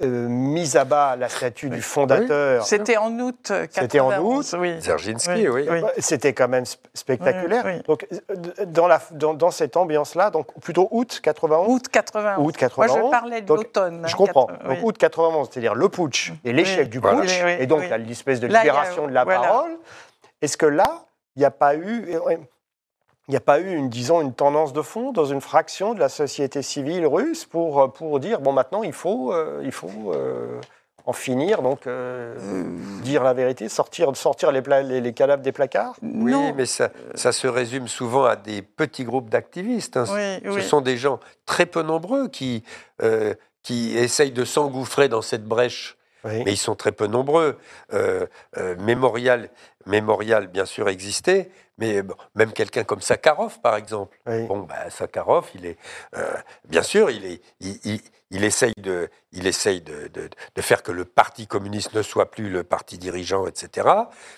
euh, 0.00 0.28
mis 0.28 0.78
à 0.78 0.84
bas 0.84 1.16
la 1.16 1.28
statue 1.28 1.68
du 1.68 1.82
fondateur. 1.82 2.64
C'était 2.64 2.96
en 2.96 3.18
août 3.18 3.52
C'était 3.70 4.00
en 4.00 4.18
août. 4.22 4.54
Oui. 4.58 4.80
Zerginski, 4.80 5.48
oui. 5.48 5.68
C'était 5.98 6.32
quand 6.32 6.48
même 6.48 6.64
spectaculaire. 6.94 7.82
Donc, 7.86 8.06
dans, 8.66 8.86
la, 8.86 9.02
dans, 9.10 9.34
dans 9.34 9.50
cette 9.50 9.76
ambiance-là, 9.76 10.30
donc 10.30 10.46
plutôt 10.60 10.88
août 10.92 11.20
91. 11.22 11.68
Août 11.68 11.88
91. 11.90 12.46
Août 12.46 12.56
91. 12.56 12.96
Moi, 12.96 13.04
je 13.04 13.10
parlais 13.10 13.40
de 13.42 13.48
l'automne. 13.48 14.06
Je 14.06 14.16
comprends. 14.16 14.48
Donc, 14.66 14.78
août 14.82 14.96
91, 14.96 15.48
c'est-à-dire 15.50 15.74
le 15.74 15.90
putsch 15.90 16.32
et 16.46 16.54
l'échec 16.54 16.88
du 16.88 17.02
putsch, 17.02 17.42
et 17.58 17.66
donc 17.66 17.82
l'espèce 18.06 18.40
de 18.40 18.46
libération 18.46 19.06
de 19.06 19.12
la 19.12 19.26
parole. 19.26 19.72
Est-ce 20.42 20.56
que 20.56 20.66
là, 20.66 21.06
il 21.36 21.40
n'y 21.40 21.44
a 21.44 21.50
pas 21.50 21.76
eu, 21.76 22.06
il 23.28 23.30
n'y 23.30 23.36
a 23.36 23.40
pas 23.40 23.60
eu 23.60 23.74
une, 23.74 23.88
disons, 23.88 24.20
une 24.20 24.34
tendance 24.34 24.72
de 24.72 24.82
fond 24.82 25.12
dans 25.12 25.24
une 25.24 25.40
fraction 25.40 25.94
de 25.94 26.00
la 26.00 26.08
société 26.08 26.60
civile 26.62 27.06
russe 27.06 27.44
pour, 27.44 27.92
pour 27.92 28.18
dire 28.20 28.40
bon 28.40 28.52
maintenant 28.52 28.82
il 28.82 28.92
faut, 28.92 29.32
euh, 29.32 29.62
il 29.64 29.70
faut 29.70 30.12
euh, 30.12 30.60
en 31.06 31.12
finir 31.12 31.62
donc 31.62 31.86
euh, 31.86 32.36
dire 33.02 33.22
la 33.22 33.32
vérité, 33.32 33.68
sortir, 33.68 34.14
sortir 34.16 34.50
les, 34.50 35.00
les, 35.00 35.12
cadavres 35.12 35.42
des 35.42 35.52
placards? 35.52 35.94
Oui, 36.02 36.34
mais 36.56 36.66
ça, 36.66 36.90
ça, 37.14 37.30
se 37.30 37.46
résume 37.46 37.86
souvent 37.86 38.24
à 38.24 38.34
des 38.34 38.62
petits 38.62 39.04
groupes 39.04 39.30
d'activistes. 39.30 39.96
Hein. 39.96 40.06
Ce 40.44 40.60
sont 40.60 40.80
des 40.80 40.96
gens 40.96 41.20
très 41.46 41.66
peu 41.66 41.82
nombreux 41.82 42.28
qui, 42.28 42.64
qui 43.62 43.96
essayent 43.96 44.32
de 44.32 44.44
s'engouffrer 44.44 45.08
dans 45.08 45.22
cette 45.22 45.44
brèche 45.44 45.96
mais 46.24 46.52
ils 46.52 46.58
sont 46.58 46.74
très 46.74 46.92
peu 46.92 47.06
nombreux. 47.06 47.58
Euh, 47.92 48.26
euh, 48.56 48.76
Mémorial, 48.78 49.48
Mémorial, 49.86 50.46
bien 50.46 50.66
sûr, 50.66 50.88
existait, 50.88 51.50
mais 51.78 52.02
même 52.34 52.52
quelqu'un 52.52 52.84
comme 52.84 53.00
Sakharov, 53.00 53.60
par 53.60 53.76
exemple. 53.76 54.16
Bon, 54.26 54.60
bah, 54.60 54.90
Sakharov, 54.90 55.48
il 55.54 55.66
est, 55.66 55.78
euh, 56.16 56.32
bien 56.68 56.82
sûr, 56.82 57.10
il, 57.10 57.24
est, 57.24 57.42
il, 57.60 58.00
il, 58.30 58.44
essaye, 58.44 58.74
de, 58.76 59.08
il 59.32 59.46
essaye 59.46 59.80
de, 59.80 60.08
de, 60.08 60.62
faire 60.62 60.82
que 60.82 60.92
le 60.92 61.04
Parti 61.04 61.46
communiste 61.46 61.94
ne 61.94 62.02
soit 62.02 62.30
plus 62.30 62.50
le 62.50 62.62
parti 62.64 62.98
dirigeant, 62.98 63.46
etc. 63.46 63.88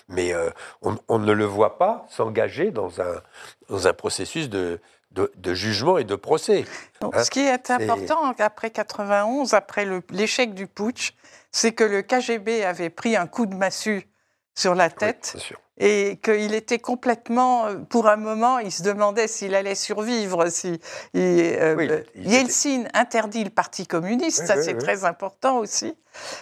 Mais 0.07 0.33
on, 0.81 0.97
on, 1.07 1.19
ne 1.19 1.31
le 1.31 1.45
voit 1.45 1.77
pas 1.77 2.05
s'engager 2.09 2.71
dans 2.71 3.01
un, 3.01 3.21
dans 3.69 3.87
un 3.87 3.93
processus 3.93 4.49
de, 4.49 4.79
de, 5.15 5.53
jugement 5.53 5.97
et 5.97 6.03
de 6.03 6.15
procès. 6.15 6.65
Donc, 7.01 7.15
ce 7.15 7.29
qui 7.29 7.39
est 7.39 7.69
important 7.71 8.33
après 8.37 8.69
91, 8.69 9.53
après 9.53 9.87
l'échec 10.11 10.53
du 10.53 10.67
putsch, 10.67 11.13
c'est 11.51 11.73
que 11.73 11.83
le 11.83 12.01
KGB 12.01 12.63
avait 12.63 12.89
pris 12.89 13.15
un 13.15 13.27
coup 13.27 13.45
de 13.45 13.55
massue 13.55 14.07
sur 14.55 14.73
la 14.73 14.89
tête 14.89 15.35
et 15.77 16.17
qu'il 16.23 16.53
était 16.53 16.79
complètement, 16.79 17.67
pour 17.89 18.07
un 18.07 18.15
moment, 18.15 18.59
il 18.59 18.71
se 18.71 18.81
demandait 18.81 19.27
s'il 19.27 19.53
allait 19.55 19.75
survivre. 19.75 20.47
Si, 20.47 20.79
euh, 21.17 22.01
Yeltsin 22.15 22.85
interdit 22.93 23.43
le 23.43 23.49
Parti 23.49 23.85
communiste, 23.85 24.45
ça 24.45 24.61
c'est 24.61 24.77
très 24.77 25.03
important 25.03 25.57
aussi. 25.57 25.93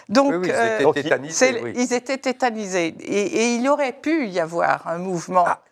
Donc, 0.08 0.32
ils, 0.44 0.50
étaient 0.50 1.02
tétanisés, 1.02 1.62
ils 1.74 1.92
étaient 1.92 2.18
tétanisés. 2.18 2.94
Et, 3.00 3.56
il 3.56 3.68
aurait 3.68 3.92
pu 3.92 4.28
y 4.28 4.38
avoir 4.38 4.86
un 4.86 4.98
mouvement 4.98 5.46
ah, 5.48 5.62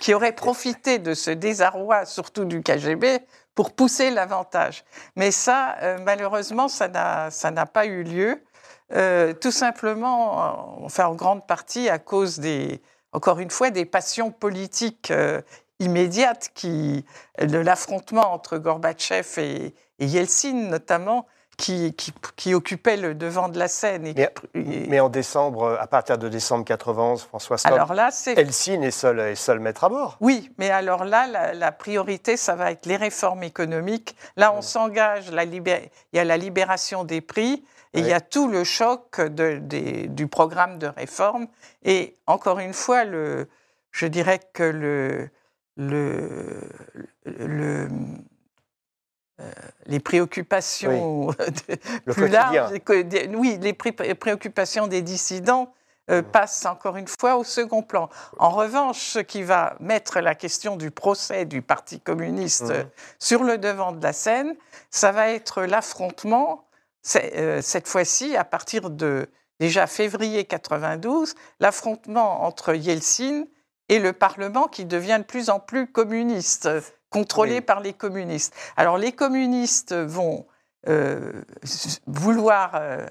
qui, 0.00 0.12
aurait 0.12 0.32
profité 0.32 0.98
de 0.98 1.14
ce 1.14 1.30
désarroi, 1.30 2.04
surtout 2.04 2.44
du 2.44 2.62
KGB, 2.62 3.20
pour 3.54 3.72
pousser 3.72 4.10
l'avantage. 4.10 4.84
Mais 5.14 5.30
ça, 5.30 5.76
euh, 5.82 5.98
malheureusement, 6.04 6.66
ça 6.66 6.88
n'a 6.88 7.66
pas 7.66 7.86
eu 7.86 8.02
lieu. 8.02 8.42
Euh, 8.92 9.32
tout 9.34 9.52
simplement, 9.52 10.82
enfin 10.84 11.06
en 11.06 11.14
grande 11.14 11.46
partie 11.46 11.88
à 11.88 11.98
cause 11.98 12.40
des, 12.40 12.80
encore 13.12 13.38
une 13.38 13.50
fois, 13.50 13.70
des 13.70 13.84
passions 13.84 14.30
politiques 14.30 15.10
euh, 15.10 15.40
immédiates 15.78 16.50
qui, 16.54 17.04
de 17.40 17.58
l'affrontement 17.58 18.32
entre 18.32 18.58
Gorbatchev 18.58 19.38
et, 19.38 19.74
Yeltsin 20.00 20.54
notamment, 20.54 21.26
qui, 21.56 21.94
qui, 22.36 22.54
occupait 22.54 22.96
le 22.96 23.14
devant 23.14 23.50
de 23.50 23.58
la 23.58 23.68
scène. 23.68 24.14
mais, 24.54 24.98
en 24.98 25.10
décembre, 25.10 25.76
à 25.78 25.86
partir 25.86 26.16
de 26.16 26.26
décembre 26.30 26.64
91, 26.64 27.22
François 27.24 27.58
Stock, 27.58 27.70
alors 27.70 27.92
là, 27.92 28.08
Yeltsin 28.26 28.80
est 28.80 28.90
seul, 28.90 29.20
est 29.20 29.34
seul 29.34 29.60
maître 29.60 29.84
à 29.84 29.90
bord. 29.90 30.16
Oui, 30.20 30.50
mais 30.56 30.70
alors 30.70 31.04
là, 31.04 31.52
la, 31.52 31.72
priorité, 31.72 32.38
ça 32.38 32.54
va 32.54 32.72
être 32.72 32.86
les 32.86 32.96
réformes 32.96 33.42
économiques. 33.42 34.16
Là, 34.36 34.54
on 34.56 34.62
s'engage, 34.62 35.26
il 35.30 35.90
y 36.14 36.18
a 36.18 36.24
la 36.24 36.36
libération 36.38 37.04
des 37.04 37.20
prix, 37.20 37.62
et 37.92 38.00
il 38.00 38.06
y 38.06 38.12
a 38.12 38.20
tout 38.20 38.48
le 38.48 38.64
choc 38.64 39.20
du 39.20 40.26
programme 40.28 40.78
de 40.78 40.86
réforme. 40.86 41.48
Et 41.82 42.14
encore 42.26 42.60
une 42.60 42.72
fois, 42.72 43.04
le, 43.04 43.48
je 43.90 44.06
dirais 44.06 44.40
que 44.52 44.62
le, 44.62 45.30
le, 45.76 46.68
le 47.24 47.88
euh, 49.40 49.50
les 49.86 50.00
préoccupations 50.00 51.28
plus 52.06 52.28
larges, 52.28 52.72
oui, 53.34 53.58
les 53.60 53.72
préoccupations 53.72 54.86
des 54.86 55.00
dissidents 55.00 55.72
euh, 56.10 56.20
passent 56.22 56.66
encore 56.66 56.96
une 56.96 57.08
fois 57.08 57.36
au 57.36 57.44
second 57.44 57.82
plan. 57.82 58.10
En 58.38 58.50
revanche, 58.50 58.98
ce 58.98 59.18
qui 59.18 59.42
va 59.42 59.76
mettre 59.80 60.20
la 60.20 60.34
question 60.34 60.76
du 60.76 60.90
procès 60.90 61.46
du 61.46 61.62
Parti 61.62 62.00
communiste 62.00 62.72
sur 63.18 63.42
le 63.42 63.56
devant 63.56 63.92
de 63.92 64.02
la 64.02 64.12
scène, 64.12 64.54
ça 64.90 65.10
va 65.10 65.30
être 65.30 65.62
l'affrontement 65.62 66.66
euh, 67.16 67.62
cette 67.62 67.88
fois-ci, 67.88 68.36
à 68.36 68.44
partir 68.44 68.90
de 68.90 69.28
déjà 69.58 69.86
février 69.86 70.44
92, 70.44 71.34
l'affrontement 71.60 72.44
entre 72.44 72.74
Yeltsin 72.74 73.44
et 73.88 73.98
le 73.98 74.12
Parlement 74.12 74.68
qui 74.68 74.84
devient 74.84 75.18
de 75.18 75.24
plus 75.24 75.50
en 75.50 75.60
plus 75.60 75.86
communiste, 75.90 76.68
contrôlé 77.10 77.60
par 77.60 77.80
les 77.80 77.92
communistes. 77.92 78.54
Alors 78.76 78.98
les 78.98 79.12
communistes 79.12 79.94
vont 79.94 80.46
euh, 80.88 81.32
vouloir 82.06 82.74
euh, 82.74 83.06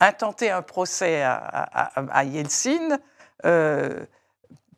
intenter 0.00 0.50
un 0.50 0.62
procès 0.62 1.22
à, 1.22 2.24
Yeltsin 2.24 2.98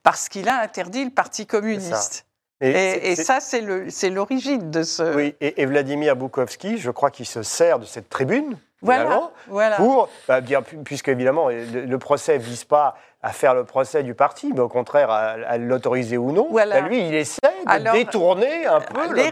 parce 0.02 0.28
qu'il 0.28 0.48
a 0.48 0.60
interdit 0.60 1.04
le 1.04 1.10
Parti 1.10 1.46
communiste. 1.46 2.26
Et, 2.60 3.16
ça, 3.16 3.38
c'est 3.40 4.10
l'origine 4.10 4.70
de 4.70 4.82
ce. 4.82 5.14
Oui, 5.14 5.34
et, 5.40 5.64
Vladimir 5.64 6.14
Boukowski, 6.16 6.78
je 6.78 6.90
crois 6.90 7.10
qu'il 7.10 7.26
se 7.26 7.42
sert 7.42 7.78
de 7.78 7.86
cette 7.86 8.08
tribune. 8.08 8.56
Voilà, 8.82 9.30
voilà. 9.48 9.76
Pour 9.76 10.08
bah, 10.26 10.40
dire, 10.40 10.62
puisque 10.84 11.08
évidemment, 11.08 11.48
le, 11.48 11.98
procès 11.98 12.38
ne 12.38 12.42
vise 12.42 12.64
pas 12.64 12.96
à 13.22 13.30
faire 13.32 13.54
le 13.54 13.64
procès 13.64 14.02
du 14.02 14.14
parti, 14.14 14.52
mais 14.54 14.60
au 14.60 14.68
contraire 14.68 15.10
à, 15.10 15.58
l'autoriser 15.58 16.16
ou 16.16 16.32
non. 16.32 16.48
Bah, 16.50 16.80
lui, 16.80 17.06
il 17.06 17.14
essaie 17.14 17.40
de 17.42 17.92
détourner 17.92 18.66
un 18.66 18.80
peu 18.80 19.14
les, 19.14 19.30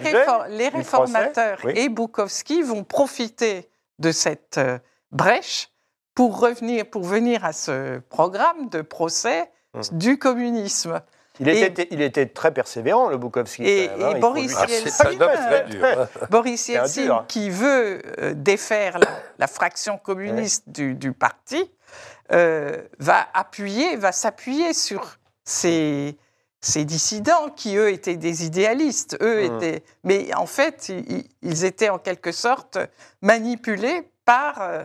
les 0.50 0.68
réformateurs 0.68 1.58
et 1.75 1.88
Boukowski 1.88 2.62
vont 2.62 2.85
profiter 2.85 3.70
de 3.99 4.12
cette 4.12 4.58
euh, 4.58 4.78
brèche 5.12 5.70
pour 6.14 6.40
revenir, 6.40 6.85
pour 6.85 7.04
venir 7.04 7.44
à 7.44 7.52
ce 7.52 7.99
programme 8.11 8.68
de 8.68 8.82
procès 8.82 9.50
hum. 9.75 9.82
du 9.92 10.18
communisme. 10.18 11.00
Il 11.40 11.49
était, 11.49 11.88
il 11.90 12.02
était, 12.02 12.26
très 12.26 12.52
persévérant, 12.52 13.09
le 13.09 13.16
Bukowski. 13.16 13.62
Et, 13.64 13.90
hein, 13.90 14.18
Boris 16.30 16.68
Yeltsin, 16.68 17.25
qui 17.28 17.50
veut 17.50 18.02
euh, 18.18 18.35
défaire 18.35 18.99
la, 19.38 19.47
fraction 19.47 19.99
communiste 19.99 20.68
du, 20.68 21.12
parti, 21.12 21.71
euh, 22.33 22.83
va 22.99 23.28
appuyer, 23.35 23.97
va 23.97 24.12
s'appuyer 24.12 24.75
sur 24.75 25.18
ces, 25.45 26.16
ces, 26.61 26.85
dissidents 26.85 27.50
qui, 27.54 27.76
eux, 27.76 27.90
étaient 27.90 28.16
des 28.16 28.45
idéalistes. 28.45 29.16
Eux 29.21 29.49
mmh. 29.49 29.54
étaient, 29.57 29.85
mais 30.04 30.35
en 30.35 30.47
fait, 30.47 30.90
ils, 31.42 31.64
étaient 31.64 31.90
en 31.90 31.99
quelque 31.99 32.33
sorte 32.33 32.78
manipulés 33.23 34.11
par... 34.25 34.62
Euh, 34.62 34.85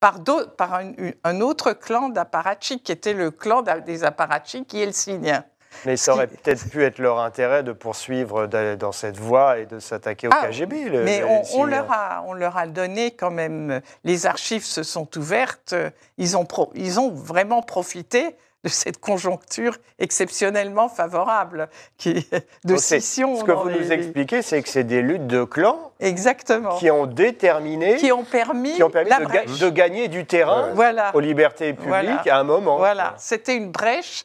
par, 0.00 0.18
par 0.58 0.74
un, 0.74 0.92
un, 1.24 1.40
autre 1.40 1.72
clan 1.72 2.10
d'apparatchiks, 2.10 2.82
qui 2.82 2.92
était 2.92 3.14
le 3.14 3.30
clan 3.30 3.62
des 3.62 4.04
apparatchiks 4.04 4.70
yeltsiniens. 4.74 5.46
Mais 5.86 5.96
ça 5.96 6.12
aurait 6.12 6.26
peut-être 6.26 6.68
pu 6.70 6.82
être 6.82 6.98
leur 6.98 7.18
intérêt 7.18 7.62
de 7.62 7.72
poursuivre 7.72 8.46
dans 8.46 8.92
cette 8.92 9.16
voie 9.16 9.58
et 9.58 9.66
de 9.66 9.78
s'attaquer 9.78 10.28
au 10.28 10.30
ah, 10.32 10.48
KGB. 10.48 10.90
mais 11.04 11.22
on, 11.54 11.64
leur 11.64 11.90
a, 11.90 12.24
on 12.26 12.32
leur 12.32 12.56
a 12.56 12.66
donné 12.66 13.10
quand 13.12 13.30
même. 13.30 13.80
Les 14.04 14.26
archives 14.26 14.64
se 14.64 14.82
sont 14.82 15.08
ouvertes. 15.16 15.74
Ils 16.18 16.36
ont, 16.36 16.46
ils 16.74 17.00
ont 17.00 17.10
vraiment 17.10 17.62
profité 17.62 18.36
de 18.64 18.70
cette 18.70 18.98
conjoncture 18.98 19.76
exceptionnellement 19.98 20.88
favorable 20.88 21.68
qui, 21.98 22.26
de 22.64 22.76
scission. 22.76 23.36
Ce 23.36 23.44
que 23.44 23.52
vous 23.52 23.70
nous 23.70 23.92
expliquez, 23.92 24.42
c'est 24.42 24.62
que 24.62 24.68
c'est 24.68 24.84
des 24.84 25.02
luttes 25.02 25.26
de 25.26 25.44
clans 25.44 25.92
Exactement. 26.00 26.76
qui 26.78 26.90
ont 26.90 27.06
déterminé, 27.06 27.96
qui 27.96 28.10
ont 28.10 28.24
permis, 28.24 28.72
qui 28.72 28.82
ont 28.82 28.90
permis 28.90 29.10
de, 29.10 29.68
gagner 29.68 30.08
du 30.08 30.24
terrain 30.24 30.72
aux 31.12 31.20
libertés 31.20 31.74
publiques 31.74 32.26
à 32.26 32.38
un 32.38 32.44
moment. 32.44 32.78
Voilà, 32.78 33.14
c'était 33.18 33.56
une 33.56 33.70
brèche 33.70 34.24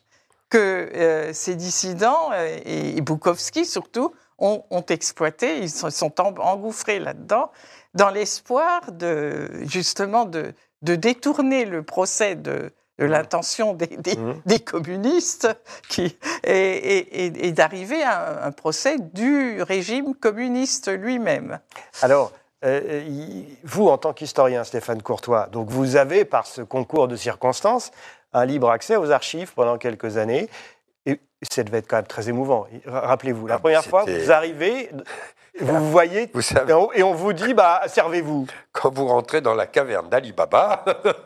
que 0.50 0.58
euh, 0.58 1.34
ces 1.34 1.56
dissidents, 1.56 2.32
euh, 2.34 2.58
et, 2.66 3.02
Bukowski 3.02 3.66
surtout, 3.66 4.14
ont, 4.38 4.86
exploité, 4.88 5.60
ils 5.60 5.70
sont, 5.70 5.90
sont 5.90 6.22
engouffrés 6.22 7.00
là-dedans, 7.00 7.52
dans 7.94 8.10
l'espoir 8.10 8.92
de, 8.92 9.50
justement 9.64 10.26
de, 10.26 10.54
de, 10.82 10.96
détourner 10.96 11.66
le 11.66 11.84
procès 11.84 12.36
de, 12.36 12.72
de 13.00 13.06
mmh. 13.06 13.10
l'intention 13.10 13.74
des, 13.74 13.98
mmh. 13.98 14.42
des, 14.46 14.60
communistes 14.60 15.50
qui, 15.90 16.18
et, 16.46 17.26
et, 17.26 17.52
d'arriver 17.52 18.02
à 18.02 18.46
un, 18.46 18.52
procès 18.54 18.98
du 19.14 19.62
régime 19.62 20.16
communiste 20.16 20.90
lui-même. 20.90 21.60
Alors, 22.02 22.32
euh, 22.66 23.04
vous, 23.64 23.88
en 23.88 23.98
tant 23.98 24.14
qu'historien, 24.14 24.64
Stéphane 24.64 25.02
Courtois, 25.02 25.48
donc 25.52 25.70
vous 25.70 25.96
avez, 25.96 26.26
par 26.26 26.46
ce 26.46 26.62
concours 26.62 27.08
de 27.08 27.16
circonstances, 27.16 27.92
un 28.34 28.46
libre 28.46 28.70
accès 28.70 28.96
aux 28.96 29.12
archives 29.12 29.54
pendant 29.54 29.78
quelques 29.78 30.18
années. 30.18 30.50
Et 31.06 31.20
ça 31.50 31.64
devait 31.64 31.80
être 31.80 31.88
quand 31.88 31.96
même 31.98 32.08
très 32.08 32.30
émouvant. 32.30 32.68
Rappelez-vous, 32.86 33.48
la 33.48 33.56
ah, 33.56 33.60
première 33.60 33.84
fois, 33.84 34.04
vous 34.06 34.32
arrivez, 34.32 34.90
vous 35.62 35.90
voyez, 35.90 36.30
et 36.94 37.04
on 37.04 37.14
vous 37.14 37.34
dit, 37.34 37.54
bah, 37.54 37.82
servez-vous. 37.88 38.48
Quand 38.72 38.94
vous 38.94 39.08
rentrez 39.08 39.42
dans 39.42 39.54
la 39.54 39.66
caverne 39.66 40.10
d'Ali 40.10 40.34
Baba, 40.34 40.84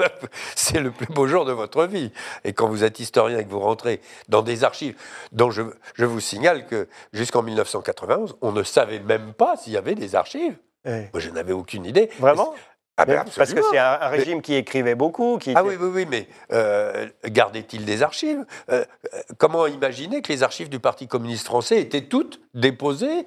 c'est 0.55 0.79
le 0.79 0.91
plus 0.91 1.07
beau 1.07 1.27
jour 1.27 1.45
de 1.45 1.51
votre 1.51 1.86
vie. 1.86 2.12
Et 2.43 2.53
quand 2.53 2.67
vous 2.67 2.83
êtes 2.83 3.00
historien 3.00 3.39
et 3.39 3.45
que 3.45 3.50
vous 3.50 3.60
rentrez 3.60 4.01
dans 4.29 4.41
des 4.41 4.63
archives 4.63 4.95
dont 5.31 5.51
je, 5.51 5.63
je 5.95 6.05
vous 6.05 6.19
signale 6.19 6.67
que 6.67 6.88
jusqu'en 7.12 7.41
1991, 7.41 8.38
on 8.41 8.51
ne 8.51 8.63
savait 8.63 9.00
même 9.00 9.33
pas 9.33 9.57
s'il 9.57 9.74
y 9.74 9.77
avait 9.77 9.95
des 9.95 10.15
archives. 10.15 10.55
Moi, 10.86 11.07
je 11.15 11.29
n'avais 11.29 11.53
aucune 11.53 11.86
idée. 11.86 12.10
Vraiment? 12.19 12.53
Ah 12.98 13.06
ben 13.06 13.26
parce 13.36 13.54
que 13.54 13.62
c'est 13.72 13.80
un, 13.80 14.08
régime 14.08 14.42
qui 14.42 14.54
écrivait 14.54 14.94
beaucoup. 14.94 15.40
Qui 15.40 15.54
ah 15.56 15.64
oui, 15.64 15.76
oui, 15.80 15.90
oui, 15.92 16.06
mais 16.08 16.28
euh, 16.52 17.08
gardait-il 17.26 17.86
des 17.86 18.04
archives? 18.04 18.46
Euh, 18.70 18.86
euh, 19.14 19.20
Comment 19.40 19.66
imaginer 19.66 20.22
que 20.22 20.32
les 20.32 20.44
archives 20.44 20.70
du 20.70 20.80
Parti 20.80 21.08
communiste 21.08 21.46
français 21.46 21.82
étaient 21.82 22.04
toutes 22.04 22.40
déposées 22.54 23.26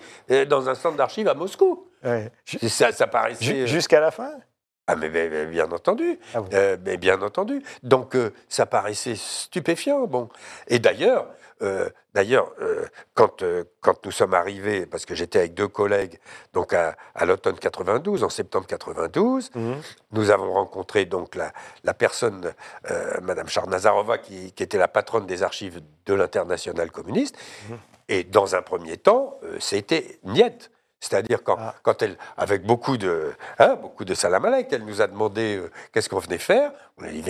dans 0.48 0.68
un 0.68 0.74
centre 0.74 0.96
d'archives 0.96 1.28
à 1.28 1.34
Moscou? 1.34 1.88
Ça, 2.68 2.92
ça 2.92 3.06
paraissait... 3.08 3.66
Jusqu'à 3.66 3.98
la 3.98 4.12
fin? 4.12 4.30
Ah 4.86 4.94
mais, 4.94 5.08
bien 5.46 5.68
entendu, 5.72 6.20
ah 6.32 6.42
mais 6.84 6.96
bien 6.96 7.20
entendu. 7.20 7.60
Donc 7.82 8.16
ça 8.48 8.66
paraissait 8.66 9.16
stupéfiant. 9.16 10.06
Bon, 10.06 10.28
et 10.68 10.78
d'ailleurs, 10.78 11.26
euh, 11.62 11.88
d'ailleurs, 12.14 12.52
euh, 12.60 12.86
quand, 13.14 13.42
euh, 13.42 13.64
quand 13.80 14.04
nous 14.04 14.10
sommes 14.10 14.34
arrivés, 14.34 14.86
parce 14.86 15.06
que 15.06 15.14
j'étais 15.14 15.38
avec 15.40 15.54
deux 15.54 15.68
collègues, 15.68 16.18
donc 16.52 16.72
à, 16.72 16.96
l'automne 17.24 17.56
92, 17.58 18.24
en 18.24 18.28
septembre 18.28 18.66
92, 18.66 19.50
mhm. 19.54 19.76
nous 20.12 20.30
avons 20.30 20.52
rencontré 20.52 21.04
donc 21.04 21.34
la, 21.34 21.52
la 21.84 21.94
personne, 21.94 22.52
Madame 23.22 23.48
Charnazarova, 23.48 24.18
qui, 24.18 24.52
qui, 24.52 24.62
était 24.62 24.78
la 24.78 24.88
patronne 24.88 25.26
des 25.26 25.42
archives 25.42 25.80
de 26.06 26.14
l'international 26.14 26.90
communiste. 26.90 27.36
Mhm. 27.68 27.78
Et 28.08 28.24
dans 28.24 28.54
un 28.54 28.62
premier 28.62 28.96
temps, 28.96 29.40
c'était 29.58 30.20
Niet. 30.24 30.70
C'est-à-dire 31.00 31.42
quand, 31.42 31.56
ah. 31.58 31.74
quand, 31.82 32.02
elle, 32.02 32.16
avec 32.36 32.64
beaucoup 32.64 32.96
de, 32.96 33.32
hein, 33.58 33.76
beaucoup 33.76 34.04
de 34.04 34.14
salamalek, 34.14 34.68
elle 34.72 34.84
nous 34.84 35.02
a 35.02 35.06
demandé 35.06 35.56
euh, 35.56 35.70
qu'est-ce 35.92 36.08
qu'on 36.08 36.18
venait 36.18 36.38
faire. 36.38 36.72
On 36.96 37.04
a 37.04 37.08
dit, 37.08 37.22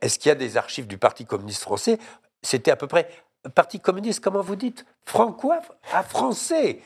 est-ce 0.00 0.18
qu'il 0.18 0.28
y 0.28 0.32
a 0.32 0.36
des 0.36 0.56
archives 0.56 0.86
du 0.86 0.96
Parti 0.96 1.26
communiste 1.26 1.62
français 1.62 1.98
C'était 2.44 2.70
à 2.70 2.76
peu 2.76 2.86
près 2.86 3.08
Parti 3.54 3.78
communiste, 3.78 4.20
comment 4.20 4.40
vous 4.40 4.56
dites? 4.56 4.86
Francois 5.04 5.60
à 5.92 6.02
français. 6.02 6.80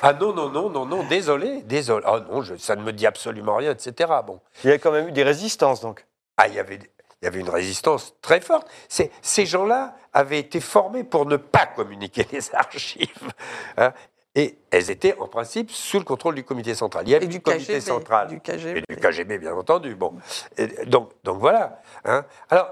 Ah 0.00 0.12
non, 0.12 0.32
non, 0.32 0.48
non, 0.48 0.70
non, 0.70 0.86
non, 0.86 1.02
désolé, 1.04 1.62
désolé. 1.62 2.04
Ah 2.06 2.20
non, 2.30 2.40
ça 2.56 2.76
ne 2.76 2.82
me 2.82 2.92
dit 2.92 3.04
absolument 3.04 3.56
rien, 3.56 3.72
etc. 3.72 4.12
Bon. 4.24 4.38
Il 4.62 4.70
y 4.70 4.72
a 4.72 4.78
quand 4.78 4.92
même 4.92 5.08
eu 5.08 5.12
des 5.12 5.24
résistances, 5.24 5.80
donc. 5.80 6.06
Ah, 6.36 6.46
il 6.46 6.54
y 6.54 6.60
avait, 6.60 6.78
il 7.20 7.24
y 7.24 7.26
avait 7.26 7.40
une 7.40 7.50
résistance 7.50 8.14
très 8.22 8.40
forte. 8.40 8.68
Ces 8.88 9.46
gens-là 9.46 9.96
avaient 10.12 10.38
été 10.38 10.60
formés 10.60 11.02
pour 11.02 11.26
ne 11.26 11.36
pas 11.36 11.66
communiquer 11.66 12.28
les 12.30 12.54
archives. 12.54 13.32
Hein. 13.76 13.92
et 14.36 14.58
elles 14.70 14.90
étaient 14.90 15.16
en 15.18 15.26
principe 15.26 15.70
sous 15.72 15.98
le 15.98 16.04
contrôle 16.04 16.36
du 16.36 16.44
comité 16.44 16.76
central. 16.76 17.08
Il 17.08 17.10
y 17.10 17.14
avait 17.16 17.26
du 17.26 17.40
comité 17.40 17.80
central. 17.80 18.28
Du 18.28 18.40
KGB. 18.40 18.84
Et 18.88 18.94
du 18.94 19.00
KGB, 19.00 19.38
bien 19.38 19.54
entendu. 19.54 19.96
Bon. 19.96 20.14
donc, 20.86 21.10
donc 21.24 21.40
voilà. 21.40 21.82
Hein. 22.04 22.24
Alors, 22.50 22.68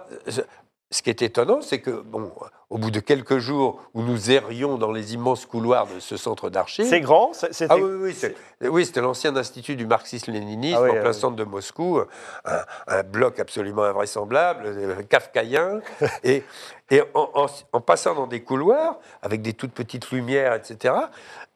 ce 0.92 1.02
qui 1.02 1.10
est 1.10 1.22
étonnant, 1.22 1.60
c'est 1.62 1.80
que, 1.80 1.90
bon, 1.90 2.30
au 2.68 2.78
bout 2.78 2.90
de 2.90 3.00
quelques 3.00 3.38
jours 3.38 3.80
où 3.94 4.02
nous 4.02 4.30
errions 4.30 4.76
dans 4.76 4.92
les 4.92 5.14
immenses 5.14 5.46
couloirs 5.46 5.86
de 5.86 6.00
ce 6.00 6.16
centre 6.16 6.50
d'archives. 6.50 6.86
C'est 6.86 7.00
grand 7.00 7.32
Ah 7.68 7.76
oui, 7.76 8.14
oui, 8.60 8.86
c'était 8.86 9.00
l'ancien 9.00 9.34
institut 9.36 9.74
du 9.74 9.86
marxisme-léninisme 9.86 10.78
ah 10.80 10.92
en 10.92 11.00
plein 11.00 11.12
centre 11.12 11.36
de 11.36 11.44
Moscou, 11.44 12.00
un, 12.44 13.02
bloc 13.02 13.40
absolument 13.40 13.84
invraisemblable, 13.84 14.64
euh, 14.66 15.02
kafkaïen. 15.02 15.80
et 16.24 16.44
et 16.92 17.00
en, 17.14 17.80
passant 17.80 18.14
dans 18.14 18.26
des 18.26 18.42
couloirs, 18.42 18.98
avec 19.22 19.40
des 19.40 19.54
toutes 19.54 19.72
petites 19.72 20.10
lumières, 20.10 20.52
etc., 20.52 20.94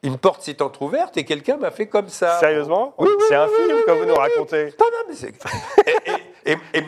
une 0.03 0.17
porte 0.17 0.41
s'est 0.41 0.63
entr'ouverte 0.63 1.19
et 1.19 1.27
quelqu'un 1.27 1.59
m'a 1.59 1.71
fait 1.71 1.89
comme 1.89 2.09
ça. 2.09 2.41
Sérieusement? 2.41 2.95
Oui, 2.97 3.11
C'est 3.29 3.35
un 3.35 3.47
film 3.47 3.83
que 3.87 3.91
vous 3.91 4.07
nous 4.07 4.15
racontez. 4.15 4.75
Non, 4.81 4.87
non, 4.91 5.05
mais 5.09 5.15
c'est. 5.15 5.35
Et, 6.07 6.16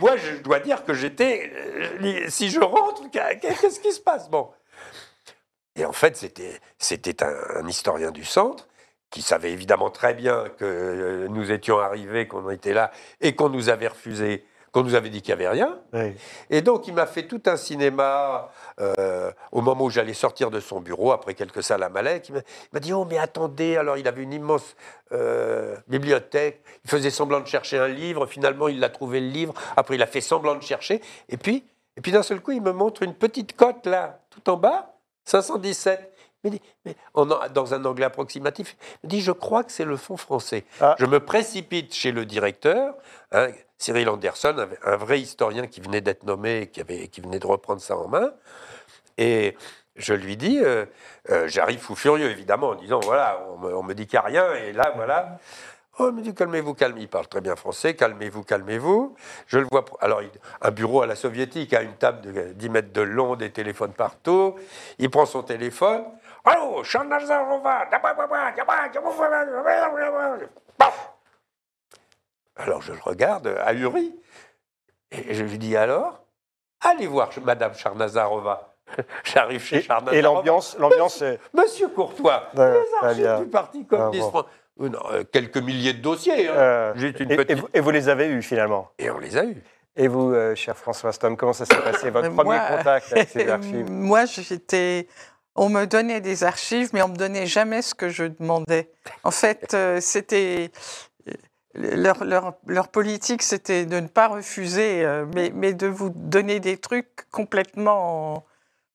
moi, 0.00 0.16
je 0.16 0.42
dois 0.42 0.60
dire 0.60 0.84
que 0.84 0.94
j'étais. 0.94 1.50
Euh, 1.54 2.26
si 2.28 2.50
je 2.50 2.60
rentre, 2.60 3.10
qu'est-ce 3.10 3.80
qui 3.80 3.92
se 3.92 4.00
passe? 4.00 4.30
Bon. 4.30 4.50
Et 5.76 5.84
en 5.84 5.92
fait, 5.92 6.16
c'était 6.78 7.22
un, 7.22 7.66
historien 7.68 8.10
du 8.10 8.24
centre 8.24 8.68
qui 9.10 9.22
savait 9.22 9.52
évidemment 9.52 9.90
très 9.90 10.12
bien 10.12 10.44
que 10.58 10.64
euh, 10.64 11.28
nous 11.28 11.50
étions 11.50 11.78
arrivés, 11.78 12.26
qu'on 12.26 12.50
était 12.50 12.74
là 12.74 12.90
et 13.20 13.34
qu'on 13.34 13.48
nous 13.48 13.68
avait 13.68 13.88
refusé 13.88 14.44
qu'on 14.72 14.82
nous 14.82 14.94
avait 14.94 15.08
dit 15.08 15.22
qu'il 15.22 15.34
n'y 15.34 15.44
avait 15.44 15.48
rien. 15.48 15.78
Et 16.50 16.62
donc, 16.62 16.86
il 16.86 16.94
m'a 16.94 17.06
fait 17.06 17.26
tout 17.26 17.42
un 17.46 17.56
cinéma 17.56 18.50
euh, 18.80 19.30
au 19.52 19.60
moment 19.60 19.84
où 19.84 19.90
j'allais 19.90 20.14
sortir 20.14 20.50
de 20.50 20.60
son 20.60 20.80
bureau, 20.80 21.12
après 21.12 21.34
quelques 21.34 21.62
salles 21.62 21.82
à 21.82 21.88
Malek. 21.88 22.28
Il 22.28 22.42
m'a 22.72 22.80
dit 22.80 22.92
Oh, 22.92 23.06
mais 23.08 23.18
attendez 23.18 23.76
Alors, 23.76 23.96
il 23.96 24.06
avait 24.06 24.22
une 24.22 24.32
immense 24.32 24.76
euh, 25.12 25.76
bibliothèque. 25.88 26.62
Il 26.84 26.90
faisait 26.90 27.10
semblant 27.10 27.40
de 27.40 27.46
chercher 27.46 27.78
un 27.78 27.88
livre. 27.88 28.26
Finalement, 28.26 28.68
il 28.68 28.82
a 28.84 28.90
trouvé 28.90 29.20
le 29.20 29.28
livre. 29.28 29.54
Après, 29.76 29.94
il 29.94 30.02
a 30.02 30.06
fait 30.06 30.20
semblant 30.20 30.54
de 30.54 30.62
chercher. 30.62 31.00
Et 31.28 31.36
puis, 31.36 31.64
et 31.96 32.00
puis 32.00 32.12
d'un 32.12 32.22
seul 32.22 32.40
coup, 32.40 32.52
il 32.52 32.62
me 32.62 32.72
montre 32.72 33.02
une 33.02 33.14
petite 33.14 33.56
cote 33.56 33.86
là, 33.86 34.20
tout 34.30 34.48
en 34.50 34.56
bas, 34.56 34.94
517. 35.24 36.17
Mais, 36.44 36.60
mais 36.84 36.94
dans 37.14 37.74
un 37.74 37.84
anglais 37.84 38.04
approximatif, 38.04 38.76
il 39.02 39.06
me 39.06 39.10
dit 39.10 39.20
Je 39.20 39.32
crois 39.32 39.64
que 39.64 39.72
c'est 39.72 39.84
le 39.84 39.96
fonds 39.96 40.16
français. 40.16 40.64
Ah. 40.80 40.94
Je 40.98 41.06
me 41.06 41.20
précipite 41.20 41.94
chez 41.94 42.12
le 42.12 42.24
directeur. 42.24 42.94
Hein, 43.32 43.48
Cyril 43.78 44.08
Anderson, 44.08 44.68
un 44.84 44.96
vrai 44.96 45.20
historien 45.20 45.68
qui 45.68 45.80
venait 45.80 46.00
d'être 46.00 46.24
nommé, 46.24 46.68
qui, 46.72 46.80
avait, 46.80 47.06
qui 47.08 47.20
venait 47.20 47.38
de 47.38 47.46
reprendre 47.46 47.80
ça 47.80 47.96
en 47.96 48.08
main. 48.08 48.32
Et 49.18 49.56
je 49.96 50.14
lui 50.14 50.36
dis, 50.36 50.58
euh, 50.60 50.84
euh, 51.30 51.46
j'arrive 51.48 51.78
fou 51.78 51.94
furieux 51.94 52.30
évidemment, 52.30 52.70
en 52.70 52.74
disant 52.74 53.00
voilà, 53.00 53.40
on 53.62 53.82
me, 53.82 53.94
dit 53.94 54.06
qu'il 54.06 54.18
n'y 54.18 54.36
a 54.36 54.42
rien, 54.42 54.54
et 54.54 54.72
là 54.72 54.92
voilà. 54.96 55.38
Oh, 56.00 56.10
il 56.10 56.14
me 56.14 56.22
dit 56.22 56.32
calmez-vous, 56.32 56.74
calmez. 56.74 57.02
Il 57.02 57.08
parle 57.08 57.26
très 57.26 57.40
bien 57.40 57.56
français, 57.56 57.94
calmez-vous, 57.94 58.44
calmez-vous. 58.44 59.16
Je 59.48 59.58
le 59.58 59.66
vois. 59.68 59.84
Alors, 60.00 60.22
un 60.62 60.70
bureau 60.70 61.02
à 61.02 61.06
la 61.06 61.16
soviétique, 61.16 61.74
à 61.74 61.82
une 61.82 61.94
table 61.94 62.20
de 62.20 62.52
10 62.52 62.68
mètres 62.68 62.92
de 62.92 63.00
long, 63.00 63.34
des 63.34 63.50
téléphones 63.50 63.92
partout. 63.92 64.54
Il 65.00 65.10
prend 65.10 65.26
son 65.26 65.42
téléphone. 65.42 66.04
Allô, 66.48 66.82
alors 72.56 72.82
je 72.82 72.92
le 72.92 72.98
regarde, 73.00 73.54
ahuri, 73.64 74.14
et 75.10 75.34
je 75.34 75.44
lui 75.44 75.58
dis 75.58 75.76
alors, 75.76 76.24
allez 76.80 77.06
voir 77.06 77.30
Madame 77.44 77.74
Charnazarova. 77.74 78.74
J'arrive 79.24 79.62
chez 79.62 79.82
Charnazarova. 79.82 80.18
Et 80.18 80.22
l'ambiance, 80.22 80.76
l'ambiance 80.78 81.22
Monsieur 81.54 81.88
Courtois, 81.88 82.48
les 82.54 82.82
archives 83.02 83.44
du 83.44 83.50
Parti 83.50 83.86
communiste 83.86 84.34
euh, 84.80 84.90
euh, 85.12 85.24
quelques 85.30 85.58
milliers 85.58 85.92
de 85.92 86.00
dossiers. 86.00 86.48
Hein. 86.48 86.54
Euh, 86.56 87.12
et, 87.74 87.80
vous, 87.80 87.90
les 87.90 88.08
avez 88.08 88.26
eus 88.28 88.42
finalement? 88.42 88.90
Et 88.98 89.10
on 89.10 89.18
les 89.18 89.36
a 89.36 89.44
eus. 89.44 89.62
Et 89.96 90.08
vous, 90.08 90.34
cher 90.54 90.76
François 90.76 91.12
Stom, 91.12 91.36
comment 91.36 91.52
ça 91.52 91.64
s'est 91.64 91.82
passé, 91.82 92.10
votre 92.10 92.32
premier 92.34 92.58
contact 92.58 93.12
avec 93.12 93.28
ces 93.28 93.48
archives? 93.50 93.90
Moi, 93.90 94.24
j'étais... 94.26 95.08
On 95.60 95.68
me 95.68 95.86
donnait 95.86 96.20
des 96.20 96.44
archives, 96.44 96.90
mais 96.92 97.02
on 97.02 97.08
me 97.08 97.16
donnait 97.16 97.46
jamais 97.46 97.82
ce 97.82 97.94
que 97.94 98.08
je 98.08 98.24
demandais. 98.24 98.90
En 99.24 99.32
fait, 99.32 99.76
c'était 100.00 100.70
leur, 101.74 102.24
leur, 102.24 102.54
leur, 102.66 102.88
politique, 102.88 103.42
c'était 103.42 103.86
de 103.86 104.00
ne 104.00 104.08
pas 104.08 104.28
refuser, 104.28 105.04
euh, 105.04 105.26
mais, 105.34 105.52
mais, 105.54 105.72
de 105.72 105.86
vous 105.86 106.10
donner 106.10 106.60
des 106.60 106.76
trucs 106.76 107.30
complètement, 107.30 108.44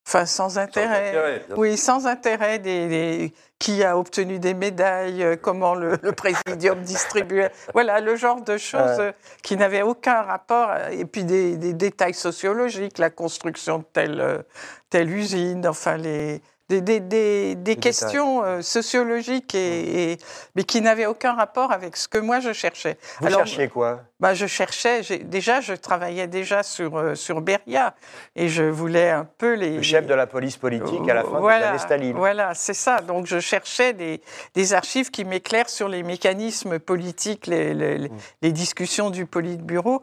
enfin, 0.07 0.25
sans 0.25 0.57
intérêt. 0.57 1.45
oui, 1.55 1.77
sans 1.77 2.07
intérêt. 2.07 2.59
Des, 2.59 3.33
qui 3.59 3.81
a 3.81 3.97
obtenu 3.97 4.39
des 4.39 4.53
médailles, 4.53 5.23
euh, 5.23 5.37
comment 5.41 5.73
le, 5.73 5.97
le 6.01 6.11
présidium 6.11 6.81
distribuait. 6.81 7.49
Voilà, 7.73 8.01
le 8.01 8.17
genre 8.17 8.41
de 8.41 8.57
choses 8.57 9.13
qui 9.41 9.55
n'avaient 9.55 9.83
aucun 9.83 10.21
rapport. 10.21 10.69
Et 10.91 11.05
puis 11.05 11.23
des, 11.23 11.55
des, 11.55 11.71
détails 11.71 12.13
sociologiques, 12.13 12.97
la 12.97 13.09
construction 13.09 13.77
de 13.77 13.85
telle, 13.93 14.43
telle 14.89 15.09
usine, 15.09 15.65
enfin 15.65 15.95
les 15.95 16.41
des, 16.81 17.75
questions 17.79 18.43
euh, 18.43 18.61
sociologiques, 18.61 19.55
et, 19.55 20.17
mais 20.55 20.63
qui 20.63 20.81
n'avaient 20.81 21.05
aucun 21.05 21.33
rapport 21.33 21.71
avec 21.71 21.97
ce 21.97 22.07
que 22.07 22.17
moi 22.17 22.39
je 22.39 22.53
cherchais. 22.53 22.97
Vous 23.21 23.29
cherchiez 23.29 23.67
quoi? 23.67 24.01
Bah, 24.23 24.33
Je 24.33 24.47
cherchais, 24.47 25.01
déjà, 25.25 25.59
je 25.59 25.73
travaillais 25.73 26.27
déjà 26.27 26.63
sur, 26.63 26.97
euh, 26.97 27.13
sur 27.13 27.41
Beria, 27.41 27.93
et 28.37 28.47
je 28.47 28.63
voulais 28.63 29.09
un 29.09 29.25
peu 29.25 29.55
les... 29.55 29.75
Le 29.75 29.81
chef 29.81 30.07
de 30.07 30.13
la 30.13 30.27
police 30.27 30.55
politique 30.55 31.09
à 31.09 31.13
la 31.13 31.23
fin 31.23 31.41
voilà, 31.41 31.57
de 31.57 31.63
l'année 31.65 31.77
Staline. 31.77 32.15
Voilà, 32.15 32.53
c'est 32.53 32.73
ça. 32.73 33.01
Donc 33.01 33.25
je 33.25 33.41
cherchais 33.41 33.91
des, 33.91 34.21
des 34.55 34.73
archives 34.73 35.11
qui 35.11 35.25
m'éclairent 35.25 35.69
sur 35.69 35.89
les 35.89 36.03
mécanismes 36.03 36.79
politiques, 36.79 37.47
les, 37.47 37.73
les, 37.73 38.09
mm. 38.09 38.51
discussions 38.51 39.09
du 39.09 39.25
Politburo, 39.25 40.01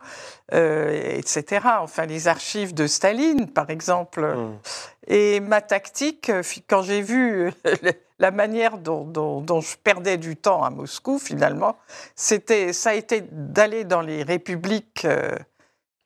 euh, 0.52 1.16
etc. 1.16 1.66
Enfin, 1.80 2.04
les 2.04 2.28
archives 2.28 2.74
de 2.74 2.86
Staline, 2.86 3.48
par 3.50 3.70
exemple. 3.70 4.20
Mm. 4.20 4.58
Et 5.06 5.40
ma 5.40 5.62
tactique, 5.62 6.28
euh, 6.28 6.42
quand 6.68 6.82
j'ai 6.82 7.00
vu 7.00 7.50
la 8.20 8.30
manière 8.30 8.78
dont, 8.78 9.60
je 9.60 9.76
perdais 9.82 10.18
du 10.18 10.36
temps 10.36 10.62
à 10.62 10.70
Moscou, 10.70 11.18
finalement, 11.18 11.76
c'était, 12.14 12.72
ça 12.72 12.90
a 12.90 12.94
été 12.94 13.24
d'aller 13.32 13.84
dans 13.84 14.02
les 14.02 14.22
républiques, 14.22 15.06
euh, 15.06 15.34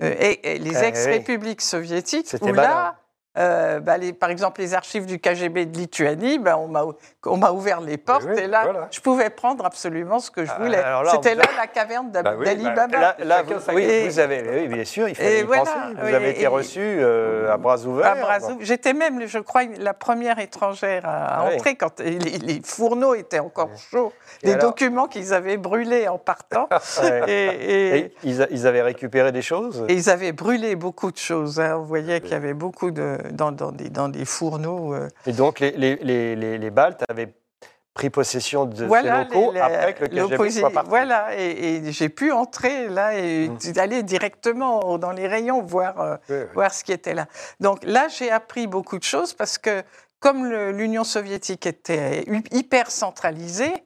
et, 0.01 0.59
les 0.59 0.83
eh 0.83 0.87
ex-républiques 0.87 1.61
soviétiques, 1.61 2.35
où 2.41 2.53
là, 2.53 2.97
euh, 3.37 3.81
bah, 3.81 3.97
par 4.19 4.31
exemple, 4.31 4.61
les 4.61 4.75
archives 4.75 5.07
du 5.07 5.19
KGB 5.19 5.67
de 5.67 5.77
Lituanie, 5.77 6.39
bah, 6.39 6.57
on 6.57 7.37
m'a 7.37 7.51
ouvert 7.51 7.81
les 7.81 7.97
portes 7.97 8.29
et 8.37 8.47
là, 8.47 8.89
je 8.93 9.01
pouvais 9.01 9.29
prendre 9.29 9.65
absolument 9.65 10.21
ce 10.21 10.31
que 10.31 10.45
je 10.45 10.53
ah, 10.55 10.63
voulais. 10.63 10.83
C'était 11.11 11.35
là 11.35 11.45
la 11.57 11.67
caverne 11.67 12.11
bah 12.11 12.23
d'Ali 12.23 12.65
Baba. 12.65 13.17
Là, 13.19 13.43
vous, 13.43 13.55
oui, 13.75 14.07
vous 14.07 14.19
avez, 14.21 14.43
oui, 14.49 14.69
bien 14.69 14.85
sûr, 14.85 15.09
il 15.09 15.17
fallait 15.17 15.41
y 15.41 15.45
penser. 15.45 15.71
Vous 16.01 16.15
avez 16.15 16.31
été 16.31 16.47
reçu 16.47 16.81
euh, 16.81 17.53
à 17.53 17.57
bras 17.57 17.79
ouverts. 17.85 18.17
J'étais 18.61 18.93
même, 18.93 19.27
je 19.27 19.39
crois, 19.41 19.63
la 19.79 19.95
première 19.95 20.39
étrangère 20.39 21.03
à, 21.05 21.45
entrer 21.45 21.75
quand 21.75 22.01
les, 22.01 22.61
fourneaux 22.65 23.15
étaient 23.15 23.41
encore 23.41 23.71
chauds. 23.91 24.13
les 24.43 24.55
documents 24.55 25.09
qu'ils 25.09 25.35
avaient 25.35 25.57
brûlés 25.57 26.07
en 26.07 26.19
partant. 26.19 26.69
et, 27.27 28.13
ils, 28.23 28.67
avaient 28.67 28.83
récupéré 28.83 29.33
des 29.33 29.43
choses? 29.43 29.85
Et 29.89 29.95
ils 29.95 30.09
avaient 30.09 30.33
brûlé 30.33 30.77
beaucoup 30.77 31.11
de 31.11 31.17
choses. 31.17 31.59
Hein. 31.59 31.79
On 31.79 31.83
voyait 31.83 32.21
qu'il 32.21 32.31
y 32.31 32.35
avait 32.35 32.55
beaucoup 32.55 32.93
de 32.93 33.19
dans, 33.33 33.53
des, 33.53 33.91
dans 33.91 34.09
des 34.09 34.25
fourneaux. 34.25 34.95
Euh. 34.95 35.09
Et 35.27 35.33
donc 35.33 35.61
les, 35.61 35.73
les, 35.73 35.97
les, 35.97 36.59
les, 36.59 36.71
Baltes 36.71 37.05
avaient 37.09 37.35
pris 37.95 38.11
possession 38.11 38.67
de 38.67 38.77
ces 38.77 38.85
locaux 38.85 39.53
après 39.61 39.95
que 39.95 40.05
le 40.05 40.29
KGB 40.29 40.51
soit 40.51 40.71
parti. 40.71 40.89
Voilà, 40.89 41.37
et, 41.37 41.93
j'ai 41.93 42.09
pu 42.09 42.33
entrer 42.33 42.89
là 42.89 43.17
et 43.17 43.49
mmh. 43.49 43.79
aller 43.79 44.03
directement 44.03 44.99
dans 44.99 45.13
les 45.13 45.29
rayons 45.29 45.63
voir, 45.63 46.19
euh, 46.31 46.47
voir 46.55 46.75
ce 46.75 46.83
qui 46.83 46.93
était 46.93 47.15
là. 47.15 47.27
Donc 47.61 47.85
là, 47.85 48.09
j'ai 48.09 48.31
appris 48.31 48.67
beaucoup 48.67 48.99
de 48.99 49.05
choses 49.05 49.33
parce 49.33 49.59
que 49.59 49.83
comme 50.19 50.47
l'Union 50.47 51.05
soviétique 51.05 51.67
était 51.67 52.25
hyper 52.51 52.91
centralisée, 52.91 53.85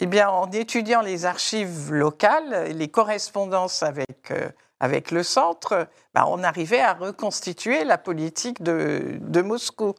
eh 0.00 0.06
bien, 0.06 0.28
en 0.28 0.50
étudiant 0.50 1.02
les 1.02 1.24
archives 1.24 1.92
locales, 1.92 2.72
les 2.76 2.88
correspondances 2.88 3.82
avec 3.82 4.30
euh, 4.30 4.48
avec 4.80 5.10
le 5.10 5.22
centre, 5.22 5.88
bah, 6.14 6.24
on 6.28 6.42
arrivait 6.42 6.80
à 6.80 6.94
reconstituer 6.94 7.84
la 7.84 7.98
politique 7.98 8.62
de, 8.62 9.18
de 9.20 9.42
Moscou. 9.42 9.94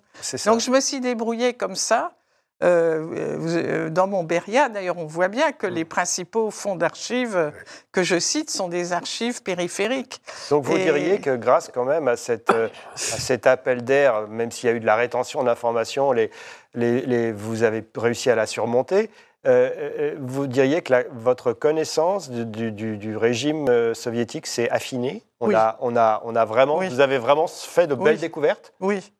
Donc 0.45 0.59
je 0.59 0.71
me 0.71 0.79
suis 0.79 0.99
débrouillée 0.99 1.53
comme 1.53 1.75
ça, 1.75 2.13
euh, 2.61 3.89
dans 3.89 4.07
Montbéria, 4.07 4.67
d'ailleurs, 4.67 4.97
on 4.97 5.05
voit 5.05 5.29
bien 5.29 5.53
que 5.53 5.65
les 5.65 5.85
principaux 5.85 6.51
fonds 6.51 6.75
d'archives 6.75 7.53
que 7.93 8.03
je 8.03 8.19
cite 8.19 8.49
sont 8.49 8.67
des 8.67 8.91
archives 8.91 9.41
périphériques. 9.43 10.21
Donc 10.49 10.65
vous 10.65 10.77
diriez 10.77 11.21
que 11.21 11.35
grâce 11.37 11.71
quand 11.73 11.85
même 11.85 12.09
à, 12.09 12.17
cette, 12.17 12.49
à 12.49 12.69
cet 12.95 13.47
appel 13.47 13.83
d'air, 13.85 14.27
même 14.27 14.51
s'il 14.51 14.69
y 14.69 14.73
a 14.73 14.75
eu 14.75 14.81
de 14.81 14.85
la 14.85 14.97
rétention 14.97 15.43
d'informations, 15.43 16.11
les, 16.11 16.31
les, 16.73 17.31
vous 17.31 17.63
avez 17.63 17.83
réussi 17.95 18.29
à 18.29 18.35
la 18.35 18.45
surmonter. 18.45 19.09
Vous 19.45 20.47
diriez 20.47 20.81
que 20.81 21.07
votre 21.11 21.53
connaissance 21.53 22.29
du, 22.29 22.71
du, 22.71 23.17
régime 23.17 23.93
soviétique 23.93 24.47
s'est 24.47 24.69
affinée? 24.69 25.23
On, 25.39 25.53
a, 25.53 25.77
on, 25.79 25.95
a, 25.95 26.21
on 26.25 26.35
a 26.35 26.45
vraiment, 26.45 26.79
Vous 26.79 26.99
avez 26.99 27.17
vraiment 27.17 27.47
fait 27.47 27.87
de 27.87 27.95
belles 27.95 28.19
découvertes? 28.19 28.73
Oui. 28.79 29.11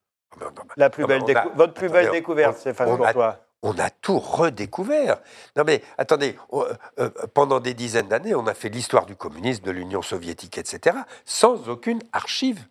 La 0.78 0.90
plus 0.90 1.06
belle 1.06 1.24
Votre 1.56 1.74
plus 1.74 1.90
belle 1.90 2.12
découverte, 2.12 2.58
Stéphane 2.58 2.98
Courtois 2.98 3.40
on 3.62 3.78
a 3.78 3.90
tout 3.90 4.20
redécouvert. 4.20 5.20
Non 5.56 5.64
mais 5.66 5.82
attendez, 5.98 6.38
euh, 6.54 6.74
euh, 7.00 7.10
pendant 7.34 7.60
des 7.60 7.74
dizaines 7.74 8.08
d'années, 8.08 8.36
on 8.36 8.48
a 8.48 8.54
fait 8.54 8.70
l'histoire 8.70 9.06
du 9.06 9.16
communisme, 9.16 9.64
de 9.64 9.72
l'Union 9.72 10.02
soviétique, 10.02 10.58
etc., 10.58 10.98
sans 11.26 11.68
aucune 11.70 12.02
archive 12.14 12.66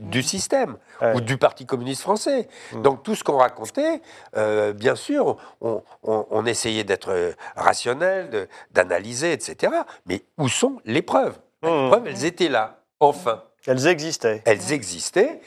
du 0.00 0.22
système 0.22 0.76
ou 1.14 1.20
du 1.20 1.36
Parti 1.36 1.66
communiste 1.66 2.02
français. 2.02 2.48
Mmh. 2.72 2.82
Donc 2.82 3.02
tout 3.02 3.14
ce 3.14 3.22
qu'on 3.22 3.36
racontait, 3.36 4.00
euh, 4.36 4.72
bien 4.72 4.96
sûr, 4.96 5.36
on, 5.60 6.46
essayait 6.46 6.84
d'être 6.84 7.34
rationnel, 7.54 8.48
d'analyser, 8.72 9.32
etc. 9.32 9.72
Mais 10.06 10.24
où 10.38 10.48
sont 10.48 10.80
les 10.84 11.02
preuves? 11.02 11.38
Les 11.62 11.68
mmh. 11.68 11.88
preuves, 11.88 12.06
elles 12.06 12.24
étaient 12.24 12.48
là, 12.48 12.80
enfin. 12.98 13.44
Elles 13.66 13.86
existaient. 13.86 14.42
Elles 14.46 14.72
existaient, 14.72 15.40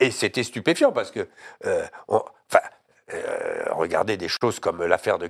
et 0.00 0.10
c'était 0.10 0.42
stupéfiant 0.42 0.90
parce 0.90 1.10
que, 1.10 1.28
euh, 1.66 1.84
enfin, 2.08 2.60
euh, 3.12 3.64
regardez 3.72 4.16
des 4.16 4.28
choses 4.28 4.58
comme 4.58 4.82
l'affaire 4.84 5.18
de 5.18 5.26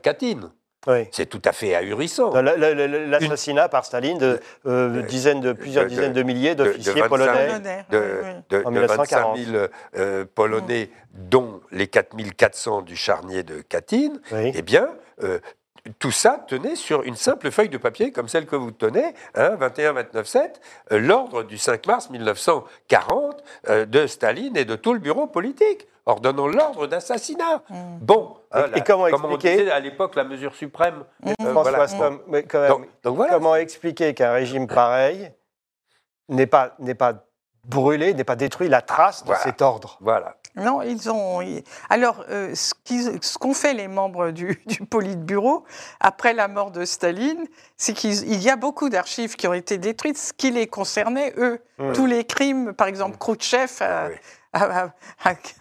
C'est 1.13 1.27
tout 1.27 1.43
à 1.45 1.53
fait 1.53 1.75
ahurissant. 1.75 2.33
L'assassinat 2.33 3.69
par 3.69 3.85
Staline 3.85 4.19
de, 4.19 4.41
euh, 4.67 5.03
dizaines 5.03 5.41
de, 5.41 5.53
plusieurs 5.53 5.87
dizaines 5.87 6.13
de 6.13 6.23
milliers 6.23 6.55
d'officiers 6.55 7.03
polonais. 7.09 7.61
De, 7.91 8.23
de, 8.49 8.87
25 8.87 9.37
000 9.37 10.27
Polonais, 10.35 10.91
dont 11.13 11.61
les 11.71 11.89
4400 11.89 12.83
du 12.83 12.97
charnier 12.97 13.43
de 13.43 13.61
Katyn, 13.61 14.13
eh 14.33 14.63
bien, 14.63 14.89
tout 15.99 16.11
ça 16.11 16.45
tenait 16.47 16.77
sur 16.77 17.03
une 17.03 17.17
simple 17.17 17.51
feuille 17.51 17.69
de 17.69 17.79
papier 17.79 18.13
comme 18.13 18.29
celle 18.29 18.47
que 18.47 18.57
vous 18.57 18.71
tenez, 18.71 19.15
21-29-7, 19.35 20.39
hein, 20.39 20.49
euh, 20.93 20.99
l'ordre 20.99 21.43
du 21.43 21.59
5 21.59 21.87
mars 21.87 22.11
1940 22.11 23.43
euh, 23.69 23.87
de 23.87 24.07
Staline 24.07 24.57
et 24.57 24.65
de 24.65 24.77
tout 24.77 24.93
le 24.93 24.99
bureau 24.99 25.27
politique, 25.27 25.87
ordonnant 26.07 26.47
l'ordre 26.47 26.87
d'assassinat. 26.87 27.63
Mmh. 27.69 27.75
Bon, 28.01 28.37
et, 28.55 28.59
hein, 28.59 28.67
comment 28.85 29.07
expliquer 29.07 29.71
à 29.71 29.81
l'époque 29.81 30.15
la 30.15 30.25
mesure 30.25 30.55
suprême 30.55 31.05
mmh. 31.23 31.33
euh, 31.41 32.11
mais 32.29 32.43
quand 32.45 32.61
même, 32.61 32.87
comment 33.03 33.57
expliquer 33.57 34.15
qu'un 34.15 34.33
régime 34.33 34.67
pareil 34.67 35.33
n'est 36.29 36.47
pas, 36.47 36.77
pas 36.99 37.28
brûlé, 37.65 38.15
n'est 38.15 38.25
pas 38.25 38.37
détruit 38.37 38.69
la 38.69 38.83
trace 38.83 39.25
de 39.25 39.35
cet 39.43 39.63
ordre 39.63 39.99
Voilà. 40.01 40.37
Non, 40.57 40.83
ils 40.83 41.09
ont. 41.11 41.41
Alors, 41.89 42.25
euh, 42.31 42.53
ce 42.55 43.39
qu'ont 43.39 43.55
fait 43.55 43.75
les 43.75 43.87
membres 43.87 44.31
du, 44.31 44.61
du 44.67 44.85
Politburo 44.85 45.65
après 46.01 46.33
la 46.33 46.49
mort 46.49 46.71
de 46.71 46.85
Staline, 46.85 47.47
c'est 47.77 47.93
qu'il 47.93 48.43
y 48.43 48.51
a 48.51 48.57
beaucoup 48.57 48.89
d'archives 48.89 49.37
qui 49.37 49.47
ont 49.47 49.55
été 49.55 49.79
détruites, 49.79 50.19
ce 50.19 50.33
qui 50.33 50.51
les 50.51 50.67
concernait, 50.67 51.33
eux. 51.37 51.61
Mmh. 51.79 51.93
Tous 51.93 52.07
les 52.07 52.25
crimes, 52.25 52.73
par 52.73 52.89
exemple, 52.89 53.15
mmh. 53.15 53.19
Khrouchtchev 53.19 53.71
a, 54.53 54.89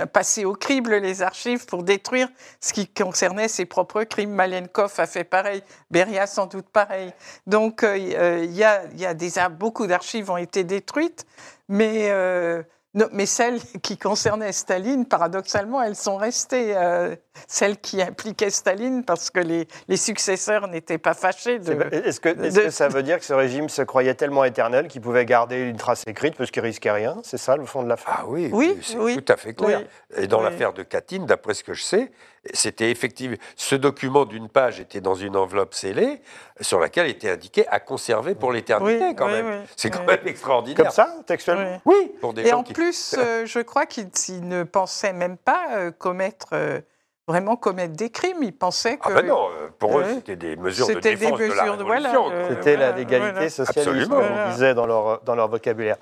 passé 0.08 0.46
au 0.46 0.54
crible 0.54 0.96
les 0.96 1.22
archives 1.22 1.66
pour 1.66 1.84
détruire 1.84 2.30
ce 2.60 2.74
qui 2.74 2.88
concernait 2.88 3.48
ses 3.48 3.66
propres 3.66 4.04
crimes. 4.04 4.32
Malenkov 4.32 4.94
a 4.98 5.06
fait 5.06 5.26
pareil, 5.26 5.62
Beria 5.92 6.26
sans 6.26 6.48
doute 6.48 6.70
pareil. 6.70 7.14
Donc, 7.46 7.84
euh, 7.84 7.98
euh, 7.98 8.46
il 8.46 8.56
y, 8.56 8.64
a, 8.64 8.84
y 8.96 9.06
a 9.06 9.14
des, 9.14 9.34
beaucoup 9.52 9.88
d'archives 9.88 10.32
ont 10.32 10.38
été 10.38 10.64
détruites, 10.64 11.26
mais 11.68 12.66
mais 13.12 13.26
celles 13.26 13.60
qui 13.82 13.98
concernaient 13.98 14.52
Staline, 14.52 15.06
paradoxalement, 15.06 15.82
elles 15.82 15.96
sont 15.96 16.18
restées. 16.18 16.76
Euh, 16.76 17.16
celles 17.48 17.78
qui 17.78 18.02
impliquaient 18.02 18.50
Staline, 18.50 19.04
parce 19.04 19.30
que 19.30 19.40
les, 19.40 19.68
successeurs 19.98 20.68
n'étaient 20.68 20.98
pas 20.98 21.14
fâchés 21.14 21.60
de. 21.60 21.78
Est-ce 21.92 22.20
que, 22.20 22.70
ça 22.72 22.88
veut 22.88 23.04
dire 23.04 23.20
que 23.20 23.26
ce 23.26 23.34
régime 23.34 23.70
se 23.70 23.82
croyait 23.82 24.16
tellement 24.16 24.44
éternel 24.44 24.88
qu'il 24.88 25.02
pouvait 25.02 25.26
garder 25.26 25.62
une 25.62 25.78
trace 25.78 26.04
écrite 26.08 26.36
parce 26.36 26.52
qu'il 26.52 26.64
risquait 26.64 26.92
rien? 26.92 27.18
C'est 27.24 27.38
ça 27.38 27.56
le 27.56 27.66
fond 27.66 27.84
de 27.84 27.90
l'affaire? 27.90 28.22
Ah 28.22 28.26
oui, 28.28 28.50
oui 28.54 28.78
c'est 28.82 28.96
tout 28.96 29.34
à 29.34 29.38
fait 29.38 29.54
clair. 29.54 29.84
Et 30.16 30.28
dans 30.28 30.42
l'affaire 30.42 30.74
de 30.74 30.84
Katyn, 30.84 31.26
d'après 31.26 31.54
ce 31.54 31.64
que 31.64 31.74
je 31.74 31.84
sais, 31.84 32.12
c'était 32.54 32.92
effectivement. 32.92 33.38
Ce 33.56 33.76
document 33.76 34.26
d'une 34.26 34.50
page 34.50 34.80
était 34.80 35.02
dans 35.02 35.16
une 35.16 35.36
enveloppe 35.36 35.74
scellée 35.74 36.22
sur 36.62 36.80
laquelle 36.80 37.08
était 37.08 37.30
indiqué 37.30 37.68
à 37.68 37.80
conserver 37.80 38.36
pour 38.36 38.52
l'éternité, 38.52 39.14
quand 39.16 39.28
même. 39.28 39.64
c'est 39.76 39.90
quand 39.90 40.06
même 40.06 40.26
extraordinaire. 40.26 40.78
Comme 40.78 40.94
ça, 40.94 41.16
textuellement? 41.26 41.82
Oui. 41.86 42.12
Pour 42.22 42.34
des 42.34 42.48
Et 42.48 42.54
en 42.54 42.64
plus, 42.64 42.87
euh, 43.18 43.46
je 43.46 43.60
crois 43.60 43.86
qu'il 43.86 44.10
ne 44.48 44.64
pensait 44.64 45.14
même 45.14 45.38
pas 45.38 45.68
euh, 45.72 45.92
commettre. 45.92 46.48
Euh, 46.54 46.82
vraiment 47.30 47.58
commettre 47.58 47.94
des 47.94 48.10
crimes. 48.10 48.42
Ils 48.42 48.56
pensaient 48.56 48.98
que. 48.98 49.12
Ah 49.12 49.16
ben 49.16 49.28
non, 49.28 49.50
pour 49.80 50.00
eux, 50.00 50.06
c'était 50.16 50.38
des 50.38 50.56
mesures 50.56 50.88
de 50.88 50.94
défense 50.94 51.38
des 51.38 51.50
mesures 51.50 51.76
de 51.76 51.84
la 51.84 51.86
voilà, 51.86 52.48
C'était 52.50 52.78
la 52.78 52.94
légalité 52.94 53.50
socialiste, 53.50 54.10
comme 54.10 54.24
on 54.24 54.50
disait 54.52 54.74
dans 54.74 54.86
leur, 54.86 55.22
dans 55.24 55.36
leur 55.36 55.50
vocabulaire. 55.50 55.98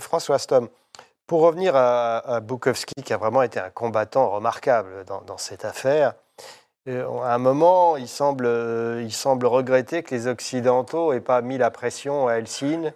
François 0.00 0.40
Stom, 0.40 0.68
pour 1.28 1.42
revenir 1.42 1.76
à, 1.76 2.40
Bukowski, 2.40 3.00
qui 3.04 3.12
a 3.12 3.16
vraiment 3.16 3.42
été 3.42 3.60
un 3.60 3.70
combattant 3.70 4.28
remarquable 4.28 5.04
dans, 5.06 5.38
cette 5.38 5.64
affaire, 5.64 6.14
à 6.88 7.34
un 7.34 7.38
moment, 7.38 7.96
il 7.96 8.08
semble, 8.08 8.48
il 9.00 9.12
semble 9.12 9.46
regretter 9.46 10.02
que 10.02 10.12
les 10.12 10.26
Occidentaux 10.26 11.12
n'aient 11.12 11.20
pas 11.20 11.42
mis 11.42 11.58
la 11.58 11.70
pression 11.70 12.26
à 12.26 12.32
Helsinki 12.34 12.90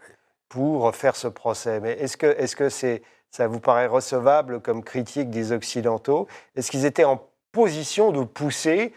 pour 0.55 0.95
faire 0.95 1.17
ce 1.17 1.27
procès. 1.27 1.81
Mais 1.81 1.95
est-ce 1.95 2.17
que, 2.17 2.27
est-ce 2.27 2.55
que 2.55 2.69
c'est, 2.69 3.03
ça 3.33 3.49
vous 3.49 3.59
paraît 3.59 3.89
recevable 3.89 4.61
comme 4.61 4.85
critique 4.85 5.29
des 5.29 5.51
Occidentaux? 5.51 6.29
Est-ce 6.55 6.71
qu'ils 6.71 6.85
étaient 6.85 7.03
en 7.03 7.21
position 7.51 8.13
de 8.13 8.23
pousser, 8.23 8.93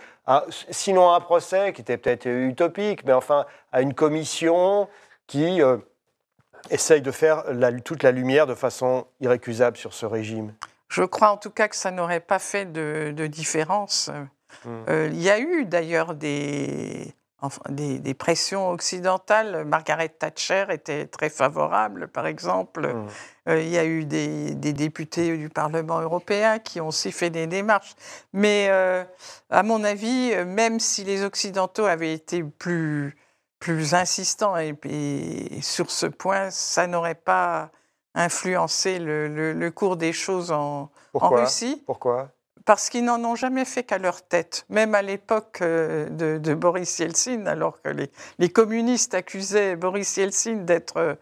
sinon 0.70 1.10
à 1.10 1.16
un 1.16 1.20
procès 1.20 1.74
qui 1.74 1.82
était 1.82 1.98
peut-être 1.98 2.28
utopique, 2.28 3.04
mais 3.06 3.14
enfin 3.14 3.48
à 3.72 3.82
une 3.82 3.96
commission 3.96 4.88
qui 5.26 5.64
euh, 5.64 5.78
essaye 6.70 7.02
de 7.02 7.10
faire 7.10 7.44
toute 7.84 8.04
la 8.04 8.12
lumière 8.12 8.46
de 8.46 8.54
façon 8.54 9.08
irrécusable 9.20 9.78
sur 9.78 9.96
ce 9.96 10.06
régime? 10.06 10.54
Je 10.90 11.02
crois 11.04 11.32
en 11.32 11.38
tout 11.38 11.50
cas 11.50 11.68
que 11.68 11.76
ça 11.76 11.90
n'aurait 11.90 12.20
pas 12.20 12.40
fait 12.40 12.72
de, 12.72 13.26
différence. 13.26 14.12
Hmm. 14.64 14.84
Euh, 14.90 15.10
il 15.12 15.22
y 15.24 15.32
a 15.32 15.40
eu 15.40 15.66
d'ailleurs 15.66 16.14
des, 16.14 17.16
des, 17.70 18.14
pressions 18.14 18.70
occidentales. 18.70 19.66
Margaret 19.66 20.10
Thatcher 20.10 20.66
était 20.70 21.06
très 21.06 21.30
favorable, 21.30 22.08
par 22.08 22.28
exemple. 22.28 22.94
Hmm. 22.94 23.08
Euh, 23.50 23.62
il 23.62 23.70
y 23.70 23.78
a 23.78 23.86
eu 23.86 24.06
des, 24.06 24.54
députés 24.56 25.38
du 25.38 25.50
Parlement 25.50 26.02
européen 26.02 26.60
qui 26.60 26.82
ont 26.82 26.88
aussi 26.88 27.12
fait 27.12 27.30
des 27.30 27.48
démarches. 27.48 27.96
Mais 28.34 28.68
euh, 28.70 29.04
à 29.50 29.64
mon 29.64 29.84
avis, 29.84 30.34
même 30.46 30.80
si 30.80 31.04
les 31.04 31.24
Occidentaux 31.24 31.86
avaient 31.86 32.14
été 32.14 32.44
plus 32.44 33.16
plus 33.60 33.94
insistant. 33.94 34.56
Et, 34.58 35.60
sur 35.62 35.92
ce 35.92 36.06
point, 36.06 36.50
ça 36.52 36.88
n'aurait 36.88 37.16
pas 37.16 37.72
influencé 38.14 39.00
le, 39.00 39.70
cours 39.70 39.98
des 39.98 40.14
choses 40.14 40.52
en, 40.52 40.90
Russie. 41.14 41.84
Pourquoi? 41.86 42.30
Parce 42.68 42.90
qu'ils 42.90 43.06
n'en 43.06 43.24
ont 43.24 43.36
jamais 43.36 43.64
fait 43.64 43.84
qu'à 43.84 43.98
leur 43.98 44.22
tête. 44.22 44.66
Même 44.70 44.94
à 44.94 45.02
l'époque 45.02 45.60
euh, 45.62 46.10
de, 46.10 46.54
Boris 46.54 47.00
Yeltsin, 47.00 47.46
alors 47.46 47.82
que 47.82 47.88
les, 47.88 48.12
les 48.40 48.50
communistes 48.50 49.14
accusaient 49.14 49.78
Boris 49.78 50.18
Yeltsin 50.18 50.58
d'être 50.66 50.98
euh, 50.98 51.16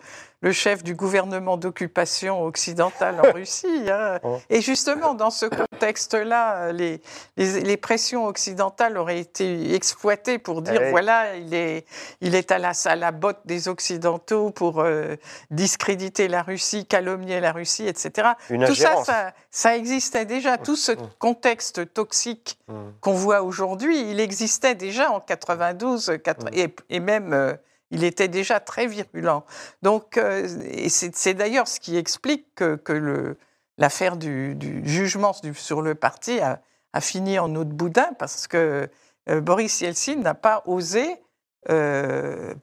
le 0.45 0.51
chef 0.51 0.83
du 0.83 0.93
gouvernement 0.93 1.57
d'occupation 1.57 2.43
occidentale 2.43 3.19
en 3.19 3.31
Russie. 3.33 3.89
Hein. 3.89 4.19
Oh. 4.21 4.37
Et 4.51 4.61
justement, 4.61 5.15
dans 5.15 5.31
ce 5.31 5.47
contexte-là, 5.47 6.71
les, 6.71 7.01
les, 7.35 7.77
pressions 7.77 8.27
occidentales 8.27 8.99
auraient 8.99 9.19
été 9.19 9.73
exploitées 9.73 10.37
pour 10.37 10.61
dire 10.61 10.83
eh 10.83 10.91
voilà, 10.91 11.35
il 11.35 11.51
est, 11.55 11.87
il 12.21 12.35
est 12.35 12.51
à, 12.51 12.59
la, 12.59 12.73
à 12.85 12.95
la 12.95 13.11
botte 13.11 13.39
des 13.45 13.67
Occidentaux 13.67 14.51
pour 14.51 14.81
euh, 14.81 15.15
discréditer 15.49 16.27
la 16.27 16.43
Russie, 16.43 16.85
calomnier 16.85 17.39
la 17.39 17.51
Russie, 17.51 17.87
etc. 17.87 18.33
Tout 18.47 18.75
ça, 18.75 19.03
ça, 19.03 19.33
ça, 19.49 19.75
existait 19.75 20.25
déjà. 20.25 20.59
Tout 20.59 20.75
ce 20.75 20.91
mm. 20.91 21.09
contexte 21.17 21.91
toxique 21.91 22.59
mm. 22.67 22.73
qu'on 23.01 23.13
voit 23.13 23.41
aujourd'hui, 23.41 24.11
il 24.11 24.19
existait 24.19 24.75
déjà 24.75 25.09
en 25.09 25.19
92 25.19 26.09
mm. 26.09 26.17
et, 26.53 26.75
et, 26.91 26.99
même. 26.99 27.57
Il 27.95 28.03
était 28.03 28.27
déjà 28.27 28.59
très 28.59 28.87
virulent. 28.87 29.45
Donc, 29.81 30.17
euh, 30.17 30.47
et 30.69 30.89
c'est 30.89 31.33
d'ailleurs 31.33 31.67
ce 31.67 31.79
qui 31.79 31.97
explique 31.97 32.55
que, 32.55 33.37
l'affaire 33.77 34.17
du, 34.17 34.57
jugement 34.85 35.33
sur 35.53 35.81
le 35.81 35.95
parti 35.95 36.39
a, 36.39 36.59
fini 37.01 37.39
en 37.39 37.53
eau 37.55 37.65
de 37.65 37.73
boudin 37.73 38.07
parce 38.17 38.47
que 38.47 38.89
euh, 39.29 39.41
Boris 39.41 39.81
Yeltsin 39.81 40.15
n'a 40.15 40.33
pas 40.33 40.63
osé 40.65 41.17
euh, 41.69 42.53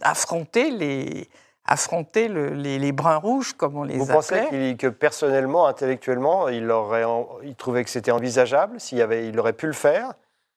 affronter 0.00 0.70
les 0.70 1.28
affronter 1.66 2.28
les, 2.28 2.92
bruns 2.92 3.16
rouges, 3.16 3.54
comme 3.54 3.76
on 3.76 3.84
les 3.84 3.96
Vous 3.96 4.10
appelait. 4.10 4.42
Vous 4.42 4.50
pensez 4.50 4.76
que 4.76 4.86
personnellement, 4.86 5.66
intellectuellement, 5.66 6.48
il, 6.48 6.70
aurait, 6.70 7.04
il 7.42 7.54
trouvait 7.54 7.84
que 7.84 7.90
c'était 7.90 8.10
envisageable, 8.10 8.78
s'il 8.78 9.00
avait, 9.00 9.28
il 9.28 9.38
aurait 9.40 9.54
pu 9.54 9.66
le 9.66 9.72
faire? 9.72 10.12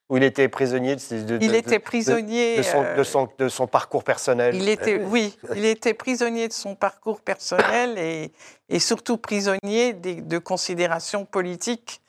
Où 0.08 0.16
il 0.16 0.22
était 0.22 0.48
prisonnier 0.48 0.96
de, 0.96 1.02
il 1.42 1.54
était 1.54 1.78
prisonnier 1.78 2.56
de, 2.56 2.62
son, 3.02 3.28
de, 3.38 3.50
son, 3.50 3.66
parcours 3.66 4.04
personnel. 4.04 4.54
Il 4.54 4.70
était, 4.70 5.04
oui, 5.04 5.38
il 5.54 5.66
était 5.66 5.92
prisonnier 5.92 6.48
de 6.48 6.54
son 6.54 6.74
parcours 6.74 7.20
personnel 7.20 7.98
et, 7.98 8.32
et 8.70 8.78
surtout 8.78 9.18
prisonnier 9.18 9.92
de, 9.92 10.38
considérations 10.38 11.26
politiques. 11.26 12.00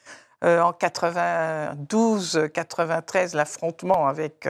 en 0.42 0.72
92-93, 0.72 3.36
l'affrontement 3.36 4.08
avec 4.08 4.48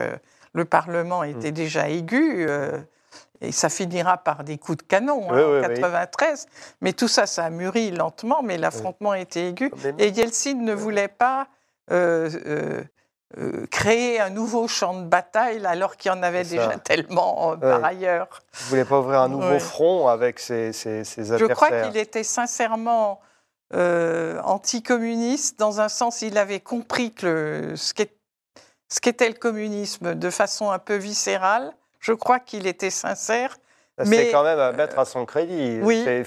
le 0.52 0.64
Parlement 0.64 1.24
était 1.24 1.50
mm. 1.50 1.54
déjà 1.54 1.88
aigu. 1.88 2.46
Et 3.42 3.52
ça 3.52 3.68
finira 3.68 4.18
par 4.18 4.44
des 4.44 4.58
coups 4.58 4.78
de 4.78 4.82
canon 4.82 5.32
hein, 5.32 5.58
en 5.58 5.62
93. 5.62 6.46
Mais 6.82 6.92
tout 6.92 7.08
ça, 7.08 7.26
ça 7.26 7.46
a 7.46 7.50
mûri 7.50 7.90
lentement, 7.90 8.42
mais 8.42 8.58
l'affrontement 8.58 9.14
était 9.14 9.48
aigu. 9.48 9.70
Et 9.98 10.08
Yeltsin 10.08 10.54
ne 10.54 10.74
voulait 10.74 11.08
pas 11.08 11.48
euh, 11.90 12.28
euh, 12.46 12.82
euh, 13.38 13.66
créer 13.70 14.20
un 14.20 14.30
nouveau 14.30 14.66
champ 14.68 14.94
de 14.94 15.06
bataille 15.06 15.64
alors 15.64 15.96
qu'il 15.96 16.10
y 16.10 16.14
en 16.14 16.22
avait 16.22 16.44
déjà 16.44 16.78
tellement 16.78 17.56
par 17.58 17.84
ailleurs. 17.84 18.28
Il 18.54 18.64
ne 18.64 18.68
voulait 18.70 18.84
pas 18.84 19.00
ouvrir 19.00 19.20
un 19.20 19.28
nouveau 19.28 19.58
front 19.58 20.08
avec 20.08 20.38
ses, 20.38 20.72
ses, 20.72 21.00
adversaires. 21.00 21.38
Je 21.38 21.46
crois 21.46 21.70
qu'il 21.70 21.96
était 21.96 22.24
sincèrement 22.24 23.20
anticommuniste. 23.72 25.58
Dans 25.58 25.80
un 25.80 25.88
sens, 25.88 26.22
il 26.22 26.38
avait 26.38 26.60
compris 26.60 27.12
que 27.12 27.74
ce 27.76 27.92
qu'était 29.00 29.28
le 29.28 29.34
communisme 29.34 30.14
de 30.14 30.30
façon 30.30 30.70
un 30.70 30.78
peu 30.78 30.96
viscérale 30.96 31.72
je 32.00 32.12
crois 32.12 32.40
qu'il 32.40 32.66
était 32.66 32.90
sincère. 32.90 33.58
C'est 34.04 34.30
quand 34.30 34.44
même 34.44 34.58
à 34.58 34.72
mettre 34.72 34.98
à 34.98 35.04
son 35.04 35.24
crédit. 35.26 35.78
Oui. 35.82 36.02
C'est 36.04 36.24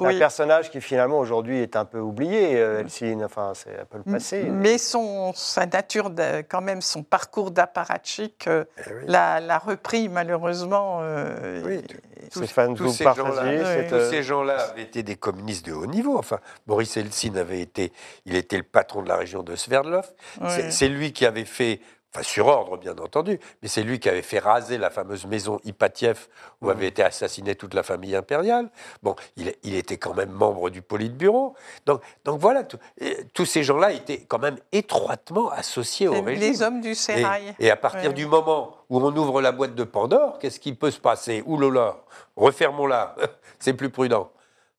un 0.00 0.18
personnage 0.18 0.70
qui 0.70 0.80
finalement 0.80 1.18
aujourd'hui 1.18 1.60
est 1.60 1.76
un 1.76 1.84
peu 1.84 1.98
oublié, 1.98 2.56
euh, 2.56 2.80
Elcine. 2.80 3.24
Enfin, 3.24 3.52
c'est 3.54 3.78
un 3.78 3.84
peu 3.84 3.98
le 4.04 4.12
passé. 4.12 4.44
Mais 4.50 4.78
son, 4.78 5.32
sa 5.34 5.66
nature, 5.66 6.10
quand 6.48 6.60
même, 6.60 6.80
son 6.80 7.02
parcours 7.02 7.50
d'apparatchik 7.50 8.46
euh, 8.48 8.64
eh 8.78 9.06
l'a 9.06 9.58
repris 9.58 10.08
malheureusement. 10.08 10.98
Euh, 11.02 11.62
oui. 11.64 11.82
Tous, 12.32 12.46
ces 12.46 14.22
gens-là 14.22 14.56
avaient 14.70 14.82
été 14.82 15.02
des 15.02 15.16
communistes 15.16 15.66
de 15.66 15.72
haut 15.72 15.86
niveau. 15.86 16.16
Enfin, 16.18 16.38
Boris 16.66 16.96
Eltsine 16.96 17.36
avait 17.36 17.60
été, 17.60 17.92
il 18.24 18.34
était 18.34 18.56
le 18.56 18.62
patron 18.62 19.02
de 19.02 19.08
la 19.08 19.16
région 19.16 19.42
de 19.42 19.54
Sverdlov. 19.56 20.10
C'est 20.70 20.88
lui 20.88 21.12
qui 21.12 21.26
avait 21.26 21.44
fait 21.44 21.80
enfin 22.14 22.22
sur 22.22 22.46
ordre 22.46 22.76
bien 22.76 22.96
entendu, 22.98 23.40
mais 23.62 23.68
c'est 23.68 23.82
lui 23.82 23.98
qui 23.98 24.08
avait 24.08 24.22
fait 24.22 24.38
raser 24.38 24.78
la 24.78 24.90
fameuse 24.90 25.26
maison 25.26 25.58
Ipatiev 25.64 26.28
où 26.62 26.70
avait 26.70 26.86
été 26.86 27.02
assassinée 27.02 27.56
toute 27.56 27.74
la 27.74 27.82
famille 27.82 28.14
impériale. 28.14 28.70
Bon, 29.02 29.16
il, 29.36 29.74
était 29.74 29.96
quand 29.96 30.14
même 30.14 30.30
membre 30.30 30.70
du 30.70 30.80
Politburo. 30.80 31.54
Donc, 31.86 32.02
donc 32.24 32.38
voilà, 32.38 32.62
tous 33.32 33.46
ces 33.46 33.64
gens-là 33.64 33.92
étaient 33.92 34.24
quand 34.28 34.38
même 34.38 34.58
étroitement 34.70 35.50
associés 35.50 36.06
au 36.06 36.22
régime. 36.22 36.40
Les 36.40 36.62
hommes 36.62 36.80
du 36.80 36.94
sérail. 36.94 37.54
Et, 37.58 37.70
à 37.70 37.76
partir 37.76 38.14
du 38.14 38.26
moment 38.26 38.76
où 38.88 38.98
on 38.98 39.16
ouvre 39.16 39.42
la 39.42 39.50
boîte 39.50 39.74
de 39.74 39.84
Pandore, 39.84 40.38
qu'est-ce 40.38 40.60
qui 40.60 40.74
peut 40.74 40.90
se 40.90 41.00
passer? 41.00 41.42
Ouh 41.46 41.58
là 41.58 41.96
refermons-la, 42.36 43.16
c'est 43.58 43.74
plus 43.74 43.90
prudent. 43.90 44.30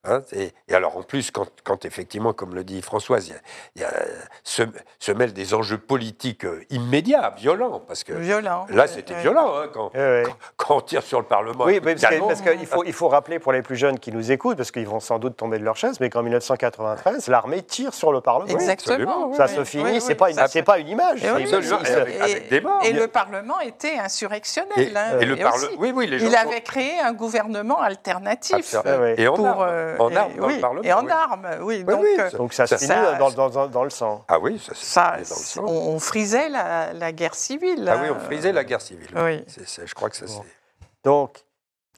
Hein, 0.08 0.22
et, 0.34 0.52
alors 0.74 0.98
en 0.98 1.04
plus, 1.04 1.32
quand, 1.32 1.86
effectivement, 1.86 2.34
comme 2.34 2.56
le 2.56 2.64
dit 2.64 2.82
Françoise, 2.82 3.34
il 3.76 3.82
y 3.82 3.86
a, 3.86 3.92
se, 4.44 5.12
mêlent 5.12 5.34
des 5.34 5.54
enjeux 5.54 5.78
politiques 5.78 6.46
euh, 6.46 6.64
immédiats, 6.70 7.34
violents, 7.38 7.82
parce 7.86 8.04
que 8.04 8.14
là 8.14 8.88
c'était 8.88 9.16
violent 9.16 9.54
hein, 9.56 9.68
quand, 9.74 9.92
quand, 10.58 10.78
on 10.78 10.82
tire 10.82 11.04
sur 11.04 11.20
le 11.20 11.26
Parlement. 11.26 11.66
Oui, 11.66 11.80
parce 11.80 12.42
qu'il 12.42 12.66
faut, 12.66 12.84
il 12.84 12.94
faut 12.94 13.08
rappeler 13.08 13.40
pour 13.40 13.52
les 13.52 13.62
plus 13.62 13.76
jeunes 13.76 14.00
qui 14.00 14.12
nous 14.12 14.32
écoutent, 14.32 14.58
parce 14.58 14.72
qu'ils 14.72 14.88
vont 14.88 15.00
sans 15.00 15.20
doute 15.20 15.38
tomber 15.38 15.60
de 15.60 15.64
leur 15.64 15.76
chaise, 15.76 16.00
mais 16.00 16.10
qu'en 16.10 16.24
1993, 16.24 17.28
l'armée 17.28 17.62
tire 17.64 17.94
sur 17.94 18.12
le 18.12 18.22
Parlement. 18.22 18.52
Exactement. 18.52 19.34
ça 19.34 19.48
se 19.48 19.64
finit, 19.64 20.02
c'est 20.02 20.16
pas, 20.16 20.32
une, 20.32 20.64
pas 20.64 20.80
une 20.80 20.88
image. 20.88 21.24
Et, 21.24 21.28
et, 22.88 22.94
le 22.94 23.08
Parlement 23.08 23.60
était 23.62 23.98
insurrectionnel. 23.98 24.96
Hein, 24.96 25.20
et 25.20 25.26
le 25.26 25.36
oui, 25.78 25.92
oui, 25.96 26.08
les 26.08 26.20
gens 26.20 26.28
il 26.28 26.36
avait 26.36 26.62
créé 26.62 27.00
un 27.00 27.14
gouvernement 27.14 27.80
alternatif. 27.82 28.76
et 29.18 29.26
pour, 29.26 29.66
en 30.00 30.16
armes 30.16 30.36
dans 30.36 30.48
le 30.48 30.60
Parlement. 30.60 30.84
Et 30.84 30.94
en 30.94 31.08
armes, 31.08 31.48
oui. 31.62 31.84
donc, 31.84 32.04
euh, 32.04 32.32
donc, 32.32 32.54
ça 32.54 32.68
se 32.68 32.76
finit 32.76 32.94
dans, 33.20 33.68
dans, 33.68 33.84
le 33.84 33.90
sang. 33.90 34.24
Ah 34.28 34.40
oui, 34.40 34.60
ça, 34.60 34.74
ça 34.76 35.12
dans 35.12 35.18
le 35.20 35.26
sang. 35.26 35.64
On, 35.66 36.00
frisait 36.00 36.50
la, 36.50 37.12
guerre 37.12 37.36
civile. 37.36 37.88
Ah 37.90 37.98
oui, 38.02 38.10
on 38.10 38.20
frisait 38.20 38.52
la 38.52 38.64
guerre 38.64 38.82
civile. 38.82 39.10
Oui. 39.16 39.44
je 39.48 39.94
crois 39.94 40.10
que 40.10 40.18
ça 40.18 40.28
c'est... 40.28 40.42
Donc, 41.04 41.46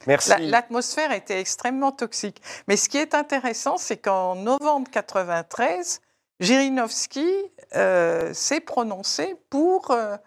Merci. 0.06 0.32
L'atmosphère 0.40 1.12
était 1.12 1.40
extrêmement 1.40 1.92
toxique. 1.92 2.42
Mais 2.68 2.78
ce 2.78 2.88
qui 2.88 2.98
est 2.98 3.16
intéressant, 3.16 3.78
c'est 3.78 3.98
qu'en 3.98 4.36
novembre 4.36 4.90
93, 4.92 6.02
Jirinovski 6.40 7.28
euh, 7.76 8.32
s'est 8.34 8.60
prononcé 8.60 9.36
pour 9.50 9.92
euh, 9.92 10.18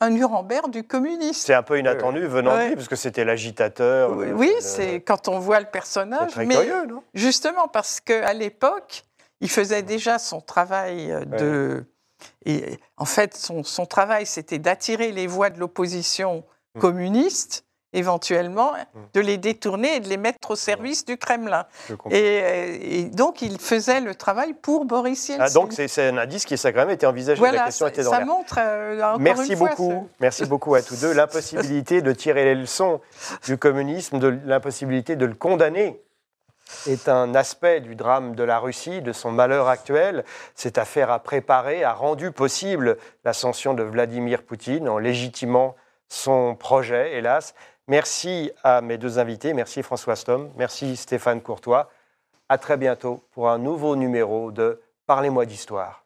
un 0.00 0.10
Nuremberg 0.10 0.70
du 0.70 0.82
communisme. 0.82 1.46
C'est 1.46 1.54
un 1.54 1.62
peu 1.62 1.78
inattendu 1.78 2.26
venant 2.26 2.56
de 2.56 2.68
lui, 2.68 2.74
parce 2.76 2.88
que 2.88 2.96
c'était 2.96 3.24
l'agitateur. 3.24 4.16
Oui, 4.16 4.52
c'est 4.60 5.00
quand 5.00 5.28
on 5.28 5.38
voit 5.38 5.60
le 5.60 5.66
personnage. 5.66 6.36
mais 6.36 6.66
non? 6.86 7.02
justement, 7.14 7.68
parce 7.68 8.00
qu'à 8.00 8.32
l'époque, 8.32 9.04
il 9.40 9.50
faisait 9.50 9.82
déjà 9.82 10.18
son 10.18 10.40
travail 10.40 11.14
de. 11.26 11.84
Et 12.44 12.78
en 12.96 13.06
fait, 13.06 13.34
son, 13.34 13.62
son 13.62 13.86
travail, 13.86 14.26
c'était 14.26 14.58
d'attirer 14.58 15.10
les 15.12 15.26
voix 15.26 15.48
de 15.48 15.58
l'opposition 15.58 16.44
mmh. 16.74 16.80
communiste 16.80 17.64
éventuellement, 17.92 18.72
mmh. 18.72 18.98
de 19.14 19.20
les 19.20 19.36
détourner 19.36 19.96
et 19.96 20.00
de 20.00 20.08
les 20.08 20.16
mettre 20.16 20.52
au 20.52 20.56
service 20.56 21.04
du 21.04 21.16
Kremlin. 21.16 21.66
Et, 22.10 23.04
donc, 23.12 23.42
il 23.42 23.58
faisait 23.58 24.00
le 24.00 24.14
travail 24.14 24.54
pour 24.54 24.84
Boris 24.84 25.28
Yeltsin. 25.28 25.44
Ah, 25.44 25.50
donc, 25.50 25.72
c'est 25.72 26.08
un 26.08 26.16
indice 26.18 26.44
qui, 26.44 26.54
quand 26.56 26.72
même 26.74 26.90
été 26.90 27.06
envisagé. 27.06 27.38
Voilà, 27.38 27.58
la 27.58 27.64
question 27.64 27.86
était 27.88 28.04
dans 28.04 28.10
ça 28.10 28.24
montre, 28.24 28.58
euh, 28.58 29.16
Merci 29.18 29.56
beaucoup. 29.56 30.08
Merci 30.20 30.46
beaucoup 30.46 30.74
à 30.74 30.82
tous 30.82 31.00
deux. 31.00 31.12
L'impossibilité 31.12 32.02
de 32.02 32.12
tirer 32.12 32.44
les 32.44 32.54
leçons 32.54 33.00
du 33.44 33.58
communisme, 33.58 34.18
de 34.18 34.38
l'impossibilité 34.44 35.16
de 35.16 35.26
le 35.26 35.34
condamner 35.34 36.00
est 36.86 37.08
un 37.08 37.34
aspect 37.34 37.80
du 37.80 37.94
drame 37.94 38.34
de 38.34 38.44
la 38.44 38.58
Russie, 38.58 39.02
de 39.02 39.12
son 39.12 39.32
malheur 39.32 39.68
actuel. 39.68 40.24
Cette 40.54 40.78
affaire 40.78 41.10
a 41.10 41.18
préparé, 41.18 41.84
a 41.84 41.92
rendu 41.92 42.30
possible 42.30 42.96
l'ascension 43.24 43.74
de 43.74 43.82
Vladimir 43.82 44.42
Poutine 44.42 44.88
en 44.88 44.98
légitimant 44.98 45.74
son 46.08 46.54
projet, 46.54 47.16
hélas. 47.16 47.54
Merci 47.90 48.52
à 48.62 48.82
mes 48.82 48.98
deux 48.98 49.18
invités. 49.18 49.52
Merci 49.52 49.82
François 49.82 50.14
Stom. 50.14 50.52
Merci 50.56 50.94
Stéphane 50.94 51.40
Courtois. 51.40 51.90
À 52.48 52.56
très 52.56 52.76
bientôt 52.76 53.24
pour 53.32 53.50
un 53.50 53.58
nouveau 53.58 53.96
numéro 53.96 54.52
de 54.52 54.80
Parlez-moi 55.06 55.44
d'histoire. 55.44 55.99